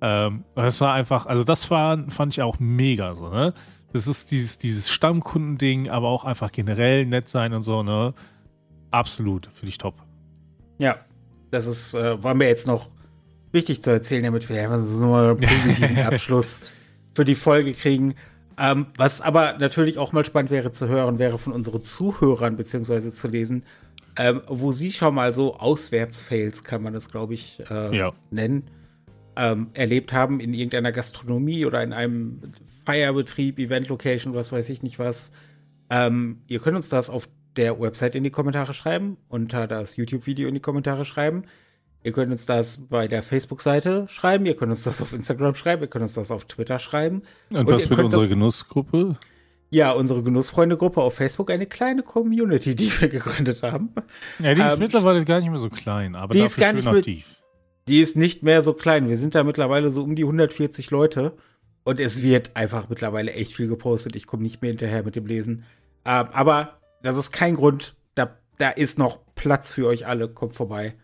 Ähm, 0.00 0.44
das 0.54 0.80
war 0.80 0.92
einfach, 0.92 1.26
also 1.26 1.44
das 1.44 1.70
war, 1.70 1.98
fand 2.10 2.34
ich 2.34 2.42
auch 2.42 2.58
mega 2.58 3.14
so, 3.14 3.28
ne? 3.28 3.54
Das 3.92 4.06
ist 4.06 4.30
dieses, 4.30 4.58
dieses 4.58 4.90
Stammkundending, 4.90 5.88
aber 5.88 6.08
auch 6.08 6.24
einfach 6.24 6.52
generell 6.52 7.06
nett 7.06 7.28
sein 7.28 7.54
und 7.54 7.62
so, 7.62 7.82
ne? 7.82 8.14
Absolut, 8.90 9.48
finde 9.54 9.68
ich 9.70 9.78
top. 9.78 10.03
Ja, 10.78 10.98
das 11.50 11.66
ist, 11.66 11.94
äh, 11.94 12.22
war 12.22 12.34
mir 12.34 12.48
jetzt 12.48 12.66
noch 12.66 12.88
wichtig 13.52 13.82
zu 13.82 13.90
erzählen, 13.90 14.24
damit 14.24 14.48
wir 14.48 14.60
einfach 14.62 14.80
so 14.80 15.14
einen 15.14 15.38
positiven 15.38 15.98
Abschluss 16.04 16.60
für 17.14 17.24
die 17.24 17.36
Folge 17.36 17.72
kriegen. 17.72 18.14
Ähm, 18.58 18.86
was 18.96 19.20
aber 19.20 19.58
natürlich 19.58 19.98
auch 19.98 20.12
mal 20.12 20.24
spannend 20.24 20.50
wäre 20.50 20.72
zu 20.72 20.88
hören, 20.88 21.18
wäre 21.18 21.38
von 21.38 21.52
unseren 21.52 21.82
Zuhörern 21.82 22.56
beziehungsweise 22.56 23.14
zu 23.14 23.28
lesen, 23.28 23.64
ähm, 24.16 24.42
wo 24.46 24.70
sie 24.70 24.92
schon 24.92 25.14
mal 25.14 25.34
so 25.34 25.56
Auswärtsfails, 25.56 26.62
kann 26.62 26.82
man 26.82 26.92
das, 26.92 27.10
glaube 27.10 27.34
ich, 27.34 27.62
äh, 27.68 27.96
ja. 27.96 28.12
nennen, 28.30 28.70
ähm, 29.36 29.70
erlebt 29.74 30.12
haben 30.12 30.38
in 30.38 30.54
irgendeiner 30.54 30.92
Gastronomie 30.92 31.66
oder 31.66 31.82
in 31.82 31.92
einem 31.92 32.40
Feierbetrieb, 32.86 33.58
Event-Location, 33.58 34.34
was 34.34 34.52
weiß 34.52 34.68
ich 34.70 34.82
nicht 34.82 35.00
was. 35.00 35.32
Ähm, 35.90 36.42
ihr 36.46 36.60
könnt 36.60 36.76
uns 36.76 36.88
das 36.88 37.10
auf 37.10 37.28
der 37.56 37.80
Website 37.80 38.14
in 38.14 38.24
die 38.24 38.30
Kommentare 38.30 38.74
schreiben, 38.74 39.16
unter 39.28 39.66
das 39.66 39.96
YouTube-Video 39.96 40.48
in 40.48 40.54
die 40.54 40.60
Kommentare 40.60 41.04
schreiben. 41.04 41.44
Ihr 42.02 42.12
könnt 42.12 42.30
uns 42.32 42.44
das 42.44 42.88
bei 42.88 43.08
der 43.08 43.22
Facebook-Seite 43.22 44.06
schreiben, 44.08 44.44
ihr 44.44 44.56
könnt 44.56 44.70
uns 44.70 44.82
das 44.82 45.00
auf 45.00 45.12
Instagram 45.12 45.54
schreiben, 45.54 45.82
ihr 45.82 45.88
könnt 45.88 46.02
uns 46.02 46.14
das 46.14 46.30
auf 46.30 46.44
Twitter 46.44 46.78
schreiben. 46.78 47.22
Und, 47.50 47.58
Und 47.58 47.70
was 47.70 47.88
mit 47.88 47.98
unserer 47.98 48.26
Genussgruppe? 48.26 49.16
Ja, 49.70 49.90
unsere 49.92 50.22
Genussfreunde-Gruppe 50.22 51.00
auf 51.00 51.14
Facebook, 51.14 51.50
eine 51.50 51.66
kleine 51.66 52.02
Community, 52.02 52.74
die 52.74 52.92
wir 53.00 53.08
gegründet 53.08 53.62
haben. 53.62 53.90
Ja, 54.38 54.54
die 54.54 54.60
ist 54.60 54.74
ähm, 54.74 54.78
mittlerweile 54.78 55.24
gar 55.24 55.40
nicht 55.40 55.50
mehr 55.50 55.58
so 55.58 55.70
klein, 55.70 56.14
aber 56.14 56.32
die 56.32 56.40
ist 56.40 56.56
gar 56.56 56.72
nicht 56.72 56.86
aktiv. 56.86 57.24
Die 57.88 58.00
ist 58.00 58.16
nicht 58.16 58.42
mehr 58.42 58.62
so 58.62 58.72
klein. 58.72 59.08
Wir 59.08 59.16
sind 59.16 59.34
da 59.34 59.42
mittlerweile 59.42 59.90
so 59.90 60.02
um 60.02 60.14
die 60.14 60.22
140 60.22 60.90
Leute. 60.90 61.36
Und 61.84 62.00
es 62.00 62.22
wird 62.22 62.56
einfach 62.56 62.88
mittlerweile 62.88 63.32
echt 63.32 63.54
viel 63.54 63.68
gepostet. 63.68 64.16
Ich 64.16 64.26
komme 64.26 64.42
nicht 64.42 64.62
mehr 64.62 64.70
hinterher 64.70 65.02
mit 65.02 65.16
dem 65.16 65.26
Lesen. 65.26 65.64
Ähm, 66.06 66.28
aber 66.32 66.78
das 67.04 67.16
ist 67.16 67.30
kein 67.30 67.54
Grund. 67.54 67.94
Da, 68.14 68.36
da 68.58 68.70
ist 68.70 68.98
noch 68.98 69.20
Platz 69.34 69.72
für 69.74 69.86
euch 69.86 70.06
alle. 70.06 70.28
Kommt 70.28 70.54
vorbei 70.54 70.94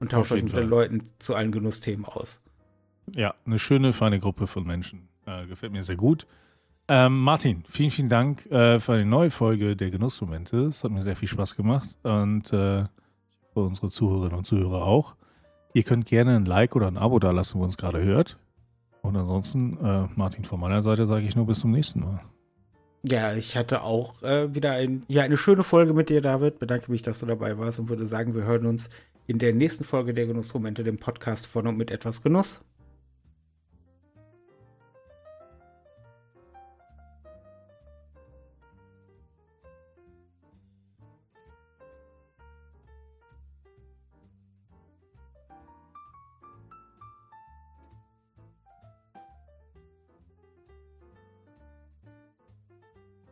und 0.00 0.12
tauscht 0.12 0.32
euch 0.32 0.42
mit 0.42 0.52
Fall. 0.52 0.62
den 0.62 0.70
Leuten 0.70 1.02
zu 1.18 1.34
allen 1.34 1.52
Genussthemen 1.52 2.06
aus. 2.06 2.42
Ja, 3.14 3.34
eine 3.44 3.58
schöne, 3.58 3.92
feine 3.92 4.20
Gruppe 4.20 4.46
von 4.46 4.64
Menschen. 4.64 5.08
Äh, 5.26 5.46
gefällt 5.46 5.72
mir 5.72 5.82
sehr 5.82 5.96
gut. 5.96 6.26
Ähm, 6.88 7.20
Martin, 7.20 7.64
vielen, 7.68 7.90
vielen 7.90 8.08
Dank 8.08 8.46
äh, 8.46 8.80
für 8.80 8.94
eine 8.94 9.04
neue 9.04 9.30
Folge 9.30 9.76
der 9.76 9.90
Genussmomente. 9.90 10.66
Es 10.66 10.84
hat 10.84 10.90
mir 10.90 11.02
sehr 11.02 11.16
viel 11.16 11.28
Spaß 11.28 11.54
gemacht 11.54 11.96
und 12.02 12.46
äh, 12.52 12.84
für 13.52 13.60
unsere 13.60 13.90
Zuhörerinnen 13.90 14.38
und 14.38 14.46
Zuhörer 14.46 14.84
auch. 14.84 15.14
Ihr 15.74 15.82
könnt 15.82 16.06
gerne 16.06 16.36
ein 16.36 16.46
Like 16.46 16.76
oder 16.76 16.86
ein 16.86 16.96
Abo 16.96 17.18
da 17.18 17.30
lassen, 17.30 17.58
wo 17.58 17.62
ihr 17.62 17.66
uns 17.66 17.76
gerade 17.76 18.02
hört. 18.02 18.38
Und 19.02 19.16
ansonsten, 19.16 19.78
äh, 19.84 20.08
Martin, 20.16 20.44
von 20.44 20.60
meiner 20.60 20.82
Seite 20.82 21.06
sage 21.06 21.26
ich 21.26 21.36
nur 21.36 21.46
bis 21.46 21.60
zum 21.60 21.72
nächsten 21.72 22.00
Mal. 22.00 22.20
Ja, 23.02 23.32
ich 23.34 23.56
hatte 23.56 23.82
auch 23.82 24.22
äh, 24.22 24.54
wieder 24.54 24.72
ein, 24.72 25.04
ja, 25.08 25.22
eine 25.22 25.36
schöne 25.36 25.62
Folge 25.62 25.94
mit 25.94 26.08
dir, 26.08 26.20
David. 26.20 26.58
Bedanke 26.58 26.90
mich, 26.90 27.02
dass 27.02 27.20
du 27.20 27.26
dabei 27.26 27.56
warst 27.58 27.78
und 27.78 27.88
würde 27.88 28.06
sagen, 28.06 28.34
wir 28.34 28.42
hören 28.42 28.66
uns 28.66 28.90
in 29.26 29.38
der 29.38 29.52
nächsten 29.52 29.84
Folge 29.84 30.14
der 30.14 30.26
Genussmomente, 30.26 30.82
dem 30.84 30.98
Podcast 30.98 31.46
von 31.46 31.66
und 31.66 31.76
mit 31.76 31.90
etwas 31.90 32.22
Genuss. 32.22 32.60